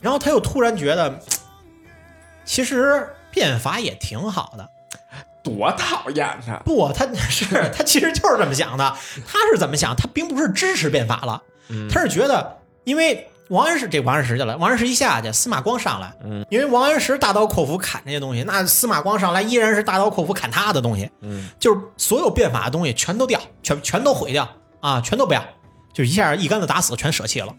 [0.00, 1.20] 然后他又突然觉得，
[2.44, 4.68] 其实变法也挺好的。
[5.42, 6.56] 多讨厌他！
[6.58, 8.96] 不，他 是他其实就是这么想的。
[9.26, 9.94] 他是怎么想？
[9.96, 11.42] 他并不是支持变法了，
[11.90, 24.46] 他是觉得，因为王安石这王安石去了，王安石一下去，司马光上来，嗯，因为王安石大刀阔斧砍这些东西，那司马光上来依然是大刀阔斧砍他的东西，嗯，就是所有变法的东西全都掉，全全都毁掉
[24.80, 25.42] 啊，全都不要，
[25.94, 27.54] 就一下一竿子打死，全舍弃了。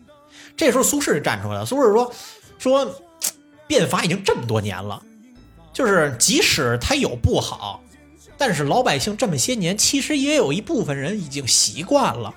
[0.56, 2.14] 这时候苏轼就站出来了，苏轼说
[2.60, 3.02] 说
[3.66, 5.02] 变法已经这么多年了，
[5.74, 7.82] 就是即使他有不好，
[8.38, 12.32] 但是老百姓这么些年，其实也有一部分人已经习惯了，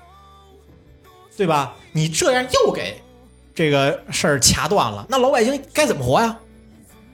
[1.37, 1.75] 对吧？
[1.91, 3.02] 你这样又给
[3.53, 6.39] 这个事儿掐断了，那老百姓该怎么活呀？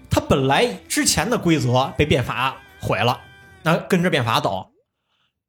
[0.10, 3.22] 他本来之前的规则被变法毁了，
[3.64, 4.72] 那跟着变法走，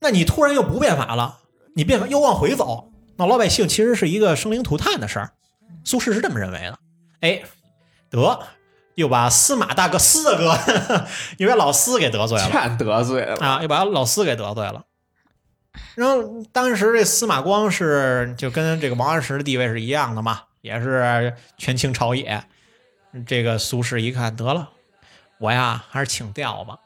[0.00, 1.38] 那你突然又不变法了，
[1.74, 5.32] 你变法又往回走，那老百姓其实是一个生灵涂炭的事儿。
[5.84, 6.78] 苏轼是这么认为的。
[7.20, 7.42] 哎，
[8.10, 8.40] 得
[8.96, 11.06] 又把司马大哥司大哥，
[11.38, 12.50] 又把老司给得罪了。
[12.50, 13.36] 全得罪了。
[13.36, 14.84] 啊，又把老司给得罪了。
[15.94, 22.44] 然后当时这司马光是就跟这个王安石的地位是一样的嘛，也是权倾朝野。
[23.26, 24.70] 这个苏轼一看，得了，
[25.38, 26.78] 我呀还是请调吧，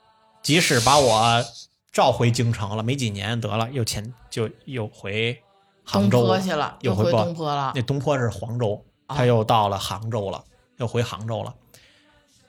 [0.43, 1.45] 即使把我
[1.93, 5.39] 召回京城了，没几年得了，又前就又回
[5.85, 7.83] 杭东州坡去了，又回东坡了那。
[7.83, 10.43] 东坡是黄州，啊他又到了杭州了，
[10.79, 11.55] 又回杭州了。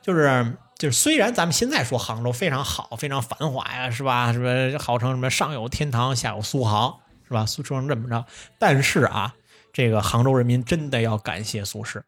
[0.01, 4.31] 就是就是，虽然咱们现在说杭州非常好，非常繁华呀，是吧？
[4.31, 7.45] 什么号称什么上有天堂，下有苏杭，是吧？
[7.45, 8.25] 苏说成这么着，
[8.57, 9.35] 但是啊，
[9.75, 12.01] 这个杭州人民真的要感谢苏轼。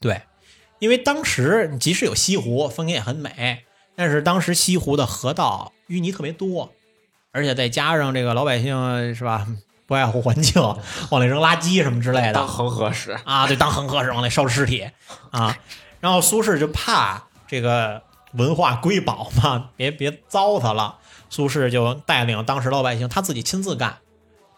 [0.00, 0.22] 对，
[0.78, 6.72] 因为当时即使有西湖，风景也很美，但是当时西湖的河道淤泥特别多，
[7.30, 9.46] 而且再加上这个老百姓是吧，
[9.86, 10.62] 不爱护环境，
[11.10, 14.88] 往里扔垃圾什么之类的当恒河使，啊，对，当恒河使往里烧尸体
[15.30, 15.58] 啊。
[16.00, 20.96] 然后苏轼就怕这个文化瑰宝嘛，别别糟蹋了，
[21.28, 23.98] 苏轼就带领当时老百姓，他自己亲自干，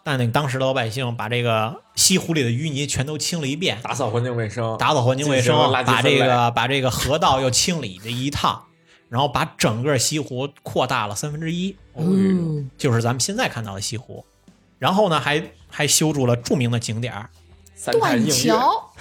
[0.05, 8.63] 带领当时的老百姓把这个西湖里的淤泥全都清了一遍，打扫环境卫生，打扫环境卫生把这个把这个河道又清理了一趟，
[9.09, 14.23] 然后把整个西湖扩大了三分之一，嗯，就是咱们现在看到的西湖。
[14.77, 17.27] 然后呢，还还修筑了著名的景点儿，
[17.93, 18.93] 断桥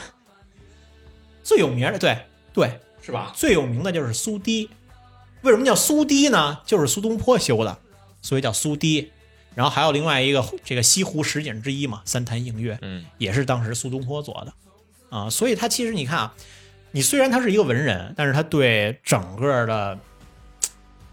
[1.42, 2.16] 最有名的对
[2.55, 3.30] 对，是吧？
[3.34, 4.70] 最有名的就是苏堤。
[5.42, 6.61] 为什么叫苏堤呢？
[6.64, 7.76] 就是苏东坡修的，
[8.22, 9.11] 所以叫苏堤。
[9.55, 15.30] 然后还有另外一个这个西湖十景之一嘛，三潭映月，嗯，也是当时苏东坡做的啊。
[15.30, 16.34] 所以他其实你看啊，
[16.92, 19.98] 你虽然他是一个文人，但是他对整个的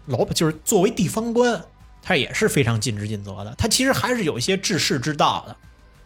[0.06, 1.62] 老百就是作为地方官，
[2.02, 3.54] 他也是非常尽职尽责的。
[3.56, 5.56] 他其实还是有一些治世之道的，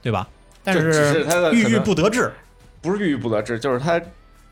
[0.03, 0.29] 对吧？
[0.63, 2.33] 但是他的郁郁不得志。
[2.83, 4.01] 不是郁郁不得志，就是他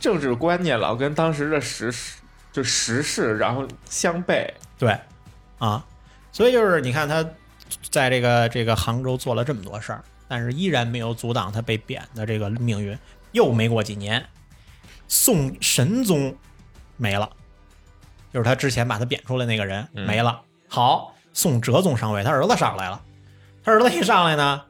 [0.01, 2.18] 政治观念老跟当时的时事
[2.53, 4.49] 就时事然后相悖。
[4.76, 4.99] 对，
[5.59, 5.85] 啊，
[6.32, 7.24] 所以就是你看他
[7.91, 12.99] 在这个这个杭州做了这么多事儿，但是依然没有阻挡他被贬的这个命运。
[13.32, 14.24] 又没过几年，
[15.09, 16.37] 宋神宗
[16.97, 17.28] 没了，
[18.32, 20.41] 就是他之前把他贬出来那个人嗯没了。
[20.68, 23.03] 好，宋哲宗上位，他儿子上来了，
[23.64, 24.62] 他儿子一上来呢。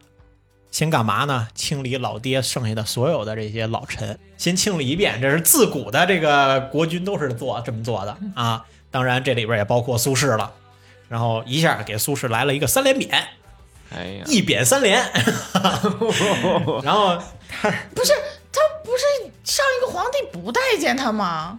[0.70, 1.46] 先干嘛呢？
[1.54, 5.20] 清理老爹剩下的所有的这些老臣，先清理一遍。
[5.20, 8.64] 这是自古的这个国君都是做这么做的啊。
[8.90, 10.52] 当然，这里边也包括苏轼了。
[11.08, 13.10] 然后一下给苏轼来了一个三连贬，
[13.94, 14.98] 哎呀，一贬三连，
[16.82, 17.16] 然后
[17.94, 18.12] 不是
[18.52, 21.58] 他不是上一个皇帝不待见他吗？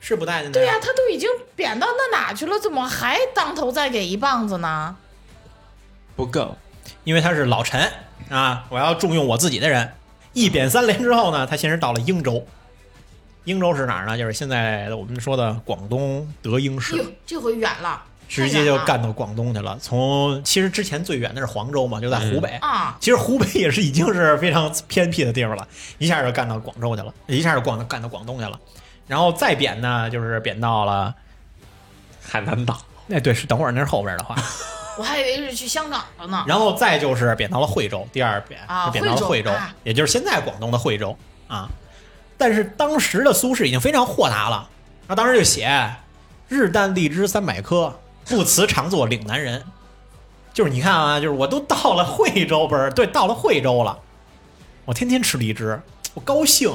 [0.00, 0.58] 是不待见他。
[0.58, 4.96] 对呀、他都已经贬到那哪去了，怎么还当头再给一棒子呢？
[6.16, 6.56] 不够，
[7.04, 7.92] 因为他是老臣
[8.30, 9.92] 啊，我要重用我自己的人。
[10.32, 12.46] 一贬三连之后呢，他先是到了英州。
[13.44, 14.16] 英州是哪儿呢？
[14.16, 19.76] 就是现在我们说的广东德英市哟，，这回远了，直接就干到广东去了。
[19.82, 22.50] 从其实之前最远的是黄州嘛，就在湖北。
[22.62, 22.96] 啊！
[23.00, 25.66] 其实湖北也是已经是非常偏僻的地方了，
[25.98, 28.58] 一下就干到广州去了，一下就广干到广东去了。
[29.08, 31.12] 然后再贬呢，就是贬到了，
[32.22, 34.36] 海南岛，哎，对，是等会儿那是后边的话。
[34.96, 36.44] 我还以为是去香港了呢。
[36.46, 41.16] 然后再就是贬到了惠州，第二贬啊贬到了惠州啊，也就是现在广东的惠州
[41.48, 41.68] 啊。
[42.38, 44.68] 但是当时的苏轼已经非常豁达了，
[45.08, 45.92] 他当时就写
[46.48, 47.98] “日啖荔枝三百颗，
[48.30, 49.62] 不辞常作岭南人”。
[50.54, 53.98] 就是你看啊，就是我都到了惠州，不是对，到了惠州了，
[54.84, 55.80] 我天天吃荔枝，
[56.14, 56.70] 我高兴，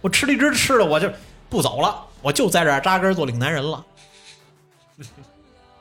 [0.00, 1.10] 我吃荔枝吃的我就
[1.50, 3.84] 不走了，我就在这儿扎根做岭南人了。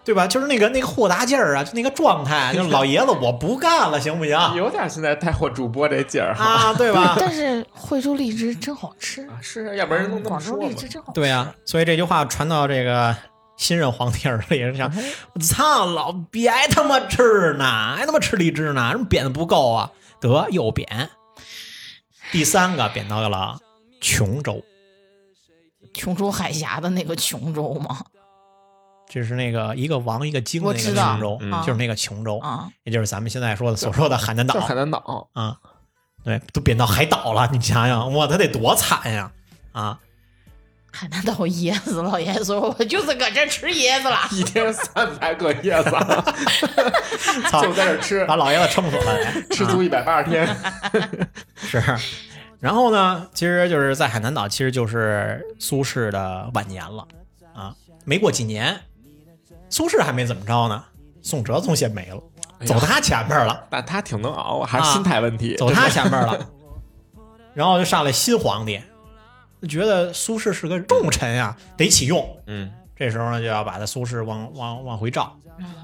[0.03, 0.25] 对吧？
[0.25, 4.38] 就是那个那个豁达劲儿啊，就那个状态，就是老爷子我不干了，行不行？
[4.55, 6.45] 有点现在带货主播这劲儿哈。
[6.45, 7.15] 啊，对吧？
[7.19, 11.19] 但是惠州荔枝真好吃，啊是啊，要不然人都那么广州说嘛荔枝真好吃。
[11.19, 13.13] 对呀、所以这句话传到这个
[13.58, 14.91] 新任皇帝耳里，是想，
[15.34, 19.91] 我操，老别他妈吃呢，还他妈吃荔枝呢，什么贬的不够啊？
[20.22, 21.10] 得又贬，
[22.32, 23.60] 第三个贬到了
[23.99, 24.64] 琼州，
[25.93, 28.05] 琼州海峡的那个琼州吗？
[29.10, 34.60] 就是那个一个王一个京的那个琼州，嗯就是那个琼州，啊，也就是咱们现在说的所说的海南岛。
[34.60, 35.58] 海南岛，啊。
[36.24, 39.32] 对，都贬到海岛了，你想想，哇，他得多惨呀！
[39.72, 39.97] 啊，
[40.98, 44.18] 海南岛椰子，老爷子说我就是搁这儿吃椰子了。
[44.34, 45.91] 一天三百个椰子，
[47.52, 49.16] 操 就在这儿吃， 把老爷子撑死了，
[49.52, 50.48] 吃足一百八十天。
[51.56, 51.84] 是，
[52.60, 57.08] 然后呢，其实就是在海南岛，其实就是苏轼的晚年了
[57.54, 57.76] 啊。
[58.04, 58.76] 没过几年，
[59.70, 60.84] 苏轼还没怎么着呢，
[61.22, 62.20] 宋哲宗先没了，
[62.66, 65.56] 走他前面了，但他挺能熬，还是心态问题。
[65.58, 66.50] 走他前面了。
[67.54, 68.84] 然后就上来新皇帝，就
[69.68, 72.38] 觉得苏轼是个重臣呀、得起用。
[72.45, 75.36] 嗯，这时候呢，就要把他苏轼往往往回召，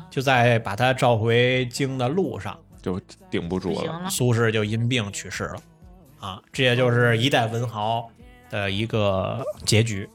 [0.09, 2.99] 就在把他召回京的路上，就
[3.29, 4.01] 顶不住了。
[4.01, 5.61] 了，苏轼就因病去世了，
[6.19, 8.09] 啊，这也就是一代文豪
[8.49, 10.09] 的一个结局，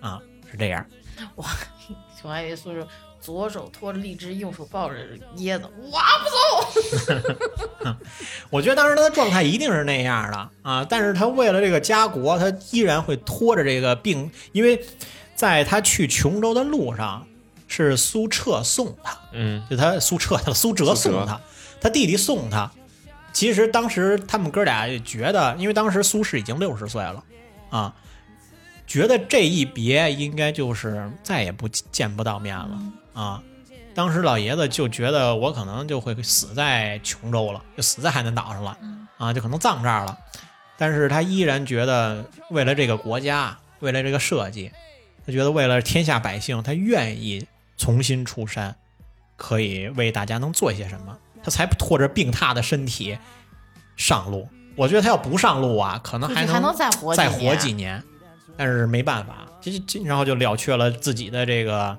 [0.00, 0.20] 啊，
[0.50, 0.86] 是这样。
[1.34, 2.84] 我还以为苏轼
[3.26, 4.94] 左手托着荔枝，右手抱着
[5.38, 6.30] 椰子，我不
[7.82, 7.96] 走。
[8.50, 14.80] 我觉得当时他的状态一定是那样的啊，但是他为了这个家国，他依然会拖着这个病，因为
[15.34, 17.26] 在他去琼州的路上，
[17.66, 21.40] 是苏澈送他，嗯，就他苏澈他苏辙苏辙送他，
[21.80, 22.70] 他弟弟送他。
[23.32, 27.24] 其实当时他们哥俩也觉得，因为当时苏轼已经六十岁了
[27.70, 27.92] 啊，
[28.86, 32.78] 觉得这一别应该就是再也不见不到面了
[33.16, 33.42] 啊。
[33.94, 38.76] 当时老爷子就觉得我可能就会死在琼州了，就死在海南岛上了
[39.16, 40.16] 啊，就可能葬这儿了。
[40.76, 44.70] 但是他依然觉得为了这个国家，为了这个社稷，
[45.24, 47.46] 他觉得为了天下百姓，他愿意
[47.78, 48.76] 重新出山，
[49.38, 53.16] 可以为大家能做些什么，他才拖着病榻的身体
[53.96, 54.46] 上路。
[54.76, 56.90] 我觉得他要不上路啊，可能还能再
[57.30, 58.04] 活几年，
[58.58, 61.96] 但是没办法，这这然后就了却了自己的这个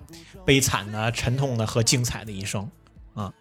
[0.48, 2.72] 悲惨的、沉痛的和精彩的一生
[3.14, 3.34] 啊。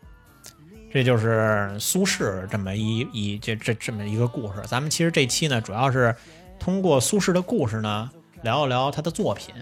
[0.92, 4.60] 这就是苏轼这么一一这这这么一个故事。
[4.66, 6.12] 咱们其实这期呢，主要是
[6.58, 8.10] 通过苏轼的故事呢，
[8.42, 9.54] 聊一聊他的作品。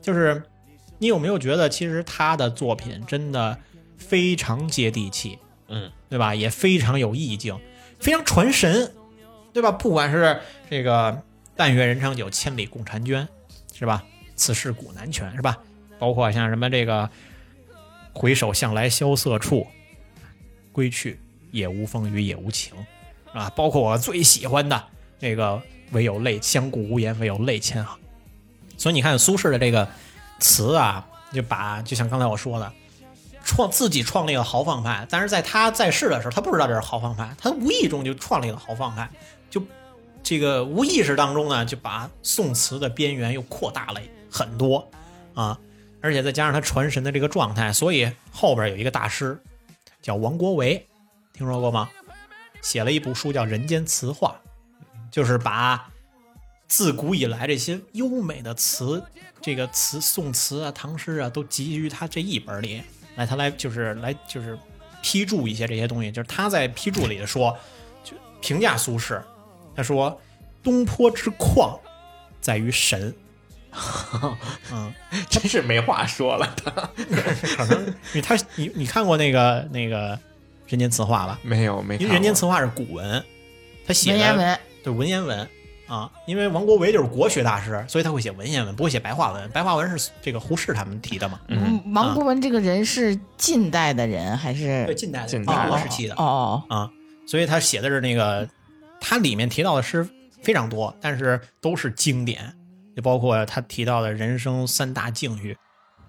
[0.00, 0.42] 就是
[0.96, 3.58] 你有没有觉得，其实他的作品真的
[3.98, 5.38] 非常接地气，
[5.68, 6.34] 嗯，对吧？
[6.34, 7.60] 也非常有意境，
[8.00, 8.94] 非常传神，
[9.52, 9.70] 对吧？
[9.70, 10.40] 不管是
[10.70, 11.22] 这个
[11.54, 13.28] “但愿人长久，千里共婵娟”，
[13.74, 14.02] 是吧？
[14.34, 15.58] 此事古难全，是吧？
[15.98, 17.08] 包括像什么这个
[18.12, 19.66] “回首向来萧瑟处，
[20.72, 21.18] 归去，
[21.50, 22.74] 也无风雨也无晴”，
[23.32, 24.84] 啊，包括我最喜欢的
[25.20, 25.60] 那个
[25.92, 27.98] “唯有泪相顾无言，唯有泪千行”。
[28.78, 29.88] 所以你看苏轼的这个
[30.38, 32.72] 词啊，就把就像刚才我说的，
[33.42, 39.08] 创自己创立了豪放派，但是在他在世的时候，他不知道这是豪放派，他无意中就创立了豪放派，
[39.48, 39.62] 就
[40.22, 44.90] 这个无意识当中呢，就把宋词的边缘又扩大了很多
[45.32, 45.58] 啊，
[46.06, 49.36] 而且再加上他传神的这个状态，所以后边有一个大师
[50.00, 50.86] 叫王国维，
[51.32, 51.90] 听说过吗？
[52.62, 54.40] 写了一部书叫《人间词话》，
[55.10, 55.90] 就是把
[56.68, 59.02] 自古以来这些优美的词，
[59.40, 62.80] 这个词宋词啊、唐诗啊，都集于他这一本里
[63.16, 64.56] 来他来就是来就是
[65.02, 67.56] 批注一些这些东西，就是他在批注里说，
[68.04, 69.20] 就评价苏轼，
[69.74, 70.20] 他说
[70.62, 71.76] 东坡之旷
[72.40, 73.12] 在于神，
[74.72, 74.92] 嗯，
[75.28, 76.54] 真是没话说了。
[77.56, 80.16] 可能你他你你看过那个那个
[80.68, 81.38] 《人间词话》吧？
[81.42, 83.22] 没有没看，因为《人间词话》是古文，
[83.86, 85.48] 他写的文言文，对文言文
[85.86, 89.48] 啊，因为王国维就是国学大师，所以他会写文言文，不会写白话文。
[89.50, 91.40] 白话文是这个胡适他们提的嘛？
[91.48, 94.94] 嗯，嗯，王国文这个人是近代的人还是对，是？
[94.94, 96.90] 近代的近代民国时期的哦哦，啊，
[97.26, 98.48] 所以他写的是那个，
[99.00, 100.08] 他里面提到的诗
[100.42, 102.52] 非常多，但是都是经典，
[102.96, 105.56] 就包括他提到的人生三大境遇。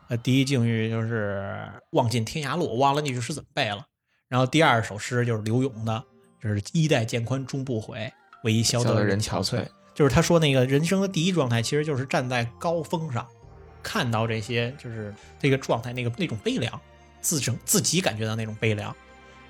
[0.07, 3.85] 呃，第一境遇就是“望尽天涯路”，我忘了那句诗怎么背了。
[4.29, 6.01] 然后第二首诗就是刘永的，
[6.41, 8.09] 就是“衣带渐宽终不悔，
[8.45, 13.27] 为伊消消得人憔悴憔悴。”就是他说那个人生的第一状态，其实就是站在高峰上，
[13.83, 16.79] 看到这些就是这个状态，那个那种悲凉，
[17.19, 18.95] 自整自己感觉到那种悲凉。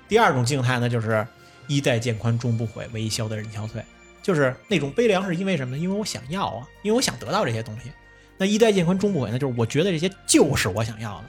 [0.08, 1.24] 第二种静态呢，就是
[1.68, 3.82] “衣带渐宽终不悔，为伊消得人憔悴”，
[4.28, 5.82] 就是那种悲凉是因为什么呢？
[5.82, 7.90] 因为我想要啊，因为我想得到这些东西。
[8.36, 11.24] 那衣带渐宽终不悔呢，就是我觉得这些就是我想要的。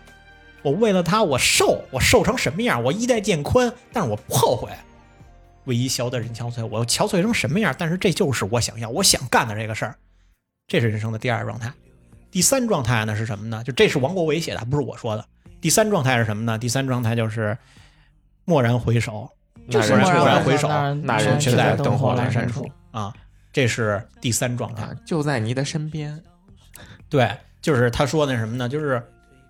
[0.64, 2.84] 我为了他，我瘦，我瘦成什么样？
[2.84, 4.70] 我衣带渐宽，但是我不后悔。
[5.64, 7.74] 为伊消得人憔悴，我憔悴成什么样？
[7.80, 9.96] 但是这就是我想要，我想干的这个事儿，
[10.68, 11.72] 这是人生的第二状态。
[12.30, 13.64] 第三状态呢是什么呢？
[13.64, 15.26] 就这是王国维写的，不是我说的。
[15.62, 16.60] 第三状态是什么呢？
[16.60, 17.58] 第三状态就是
[18.44, 19.30] 蓦然回首，
[19.70, 20.68] 就是蓦然回首
[21.04, 23.14] 那人却在灯火阑阑珊处处啊，
[23.52, 26.22] 这是第三状态啊。，就在你的身边。
[27.10, 28.70] 对，就是他说那什么呢？
[28.70, 29.04] 就是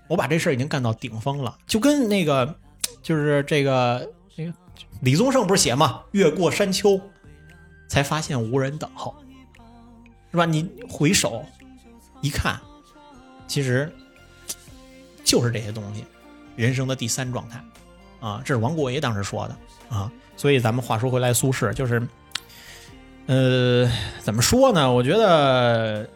[0.07, 2.55] 我把这事儿已经干到顶峰了，就跟那个，
[3.03, 4.53] 就是这个这个
[5.01, 6.99] 李宗盛不是写嘛，越过山丘，
[7.87, 9.15] 才发现无人等候，
[10.31, 10.45] 是吧？
[10.45, 11.45] 你回首
[12.21, 12.59] 一看，
[13.47, 13.91] 其实
[15.23, 16.05] 就是这些东西，
[16.55, 17.61] 人生的第三状态
[18.19, 20.11] 啊，这是王国维当时说的啊。
[20.37, 22.01] 所以咱们话说回来，苏轼就是，
[23.29, 23.87] 呃，
[24.23, 24.91] 怎么说呢？
[24.91, 26.09] 我觉得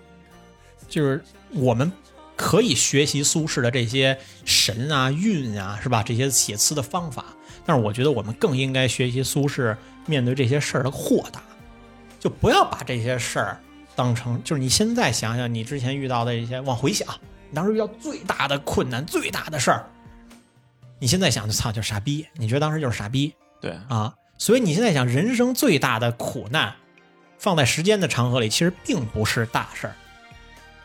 [0.87, 1.91] 就是我们
[2.35, 6.01] 可以学习苏轼的这些神啊、韵啊，是吧？
[6.01, 7.25] 这些写词的方法，
[7.67, 11.39] 但是我觉得我们更应该学习苏轼面对这些事儿的豁达，
[12.19, 13.59] 就不要把这些事儿
[13.95, 17.07] 当成就是你现在想想你之前遇到的一些，往回想，
[17.51, 19.85] 你当时遇到最大的困难、最大的事儿，
[20.97, 26.73] 你现在想就操就是傻逼，你觉得当时就是傻逼，对，啊，所以你现在想，人生最大的苦难，
[27.43, 29.93] 放在时间的长河里，其实并不是大事儿。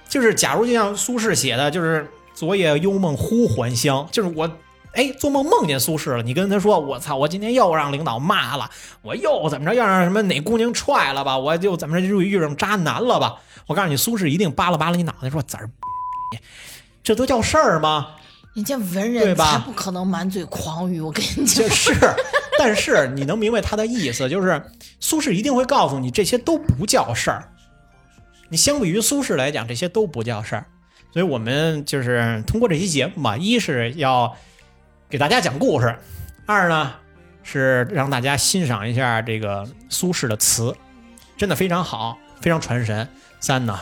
[0.08, 4.50] 就是假如就像苏轼写的，就是“昨夜幽梦忽还乡”，就是我
[4.94, 8.68] 哎做梦梦见苏轼了，你跟他说：“我操，我今天又让领导骂了，
[9.02, 13.36] 我又怎么着，又让什么哪姑娘踹了吧，我又怎么着又遇上渣男了吧？”
[13.68, 15.70] 我告诉你，苏轼一定扒拉扒拉你脑袋，说：“子儿，
[17.04, 18.16] 这都叫事儿吗？”
[18.58, 21.68] 人家文对人吧才不可能满嘴狂语，我跟你讲就。
[21.68, 21.94] 是，
[22.58, 24.60] 但是你能明白他的意思，就是
[24.98, 27.52] 苏轼一定会告诉你，这些都不叫事儿。
[28.48, 30.66] 你相比于苏轼来讲，这些都不叫事儿。
[31.12, 34.36] 所以我们就是通过这期节目嘛，一是要
[35.08, 35.96] 给大家讲故事，
[36.44, 36.94] 二呢
[37.44, 40.74] 是让大家欣赏一下这个苏轼的词，
[41.36, 43.08] 真的非常好，非常传神。
[43.38, 43.78] 三呢，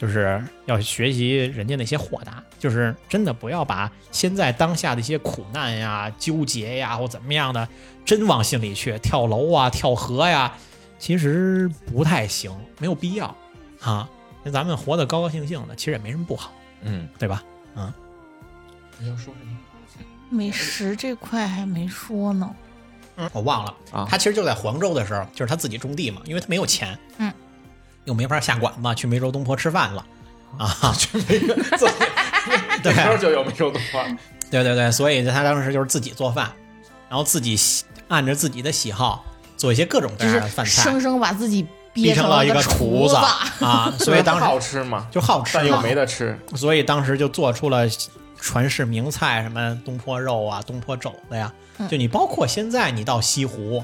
[0.00, 7.68] 就是要学习人家那些豁达，就是真的不要把现在当下的一些苦难呀、纠结呀或怎么样的，
[8.02, 10.54] 真往心里去，跳楼啊、跳河呀，
[10.98, 13.36] 其实不太行，没有必要
[13.82, 14.08] 啊。
[14.42, 17.44] 那咱们活得高高兴兴的，其实也没什么不好，嗯，对吧？
[17.76, 17.92] 嗯。
[18.98, 19.58] 你要说什么？
[20.30, 22.50] 美食这块还没说呢，
[23.16, 23.28] 嗯。
[23.34, 23.74] 我忘了。
[23.92, 24.06] 啊。
[24.08, 27.30] 他其实就在黄州的时候，就是他自己种地嘛，因为他没有钱，嗯，
[28.10, 30.04] 又没法下馆子去梅州东坡吃饭了
[30.58, 31.94] 啊，这没个自己
[32.82, 34.02] 对这时候就有梅州东坡。
[34.50, 36.50] 对对对，所以他当时就是自己做饭，
[37.08, 39.24] 然后自己喜按着自己的喜好
[39.56, 43.14] 做一些各种各样的饭菜，生生把自己逼憋成了一个厨厨子
[43.64, 46.36] 啊，所以当时好吃嘛，就好吃但又，没得吃。
[46.56, 47.86] 所以当时就做出了
[48.40, 51.52] 传世名菜，什么东坡肉啊、东坡肘子呀。
[51.78, 53.82] 嗯就你包括现在你到西湖，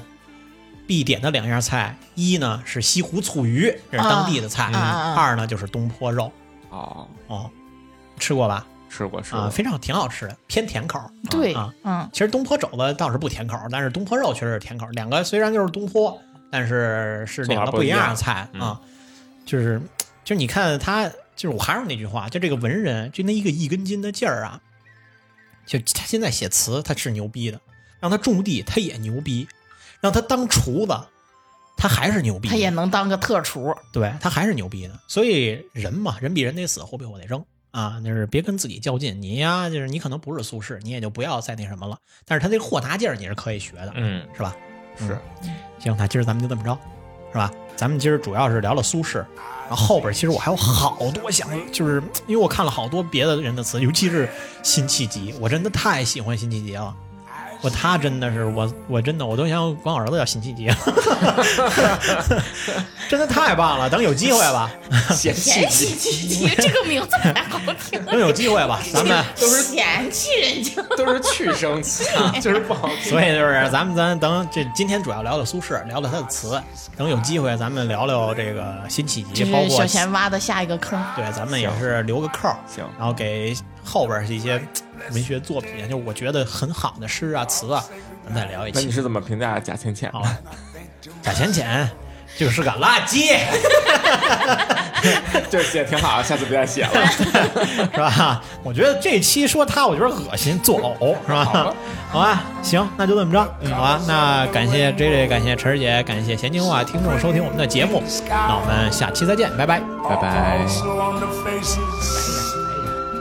[0.87, 4.71] 必点的两样菜，一呢是西湖醋鱼，这是当地的菜；
[5.15, 6.31] 二呢就是东坡肉。
[6.69, 7.51] 哦，哦，
[8.17, 8.65] 吃过吧？
[8.89, 9.49] 吃过吃啊，过。
[9.49, 10.99] 非常挺好吃的，偏甜口。
[11.29, 14.87] 对啊，嗯，其实东坡肘子倒是不甜口，但是东坡肉确实是甜口。
[14.91, 16.17] 两个虽然就是东坡，
[16.49, 18.79] 但是是两个不一样的菜啊。
[19.45, 19.79] 就是
[20.23, 24.59] 就是你看他，就是我还是那句话，就这个文人，就那一个一根筋的劲儿啊，
[25.65, 27.59] 就他现在写词他是牛逼的，
[27.99, 29.47] 让他种地他也牛逼，
[30.01, 30.97] 让他当厨子
[31.75, 34.99] 他还是牛逼，他也能当个特厨，对他还是牛逼的。
[35.07, 39.21] 所以人嘛，人比人得死，货比货得扔啊，就是别跟自己较劲。
[39.21, 41.97] 你呀，就是你可能不是苏轼，你也就不要再那什么了。
[42.25, 44.55] 但是他这个豁达劲儿你是可以学的，嗯，是吧？
[44.97, 45.19] 是
[45.77, 46.75] 行，那今儿咱们就这么着，
[47.31, 47.51] 是吧？
[47.75, 49.23] 咱们今儿主要是聊了苏轼，
[49.67, 54.27] 然后后边其实我还有好多想，就是因为我看了好多别的人的词，尤其是
[54.63, 56.95] 辛弃疾，我真的太喜欢辛弃疾了。
[57.61, 60.69] 我他真的是我，我真的我都想管我儿子叫辛弃疾，
[63.09, 63.89] 真的太棒了。
[63.89, 64.69] 等有机会吧，
[65.11, 70.81] 嫌嫌弃弃鸡鸡这个名字太好听，等有机会吧，咱们都是嫌弃人家。
[70.95, 72.05] 都是去声词，
[72.41, 73.11] 就是不好听。
[73.11, 76.61] 所以就是咱们咱等这今天主要聊聊苏轼，聊聊他的词。
[76.95, 80.99] 等有机会咱们聊聊这个辛弃疾，包括小贤挖的下一个坑。
[81.15, 83.55] 对，咱们也是留个扣，行然后给
[83.87, 84.61] 后边是一些
[85.11, 87.83] 文学作品，就是我觉得很好的诗啊词啊，
[88.25, 88.79] 咱们再聊一期。
[88.79, 90.11] 那你是怎么评价贾浅浅？
[90.11, 90.21] 好，
[91.21, 91.89] 贾浅浅
[92.37, 93.35] 就是个垃圾，
[95.49, 97.07] 这 写挺好，下次不再写了。
[97.93, 98.43] 是吧？
[98.63, 101.73] 我觉得这期说他，我觉得恶心，作呕，是吧？
[102.11, 103.39] 好吧，行，那就这么着，
[103.73, 103.99] 好吧？
[104.07, 109.81] 那感谢 J J，感谢晨儿姐，感谢闲情话听众收听我们的节目，那我们下期再见，拜拜。
[110.07, 110.59] 拜拜。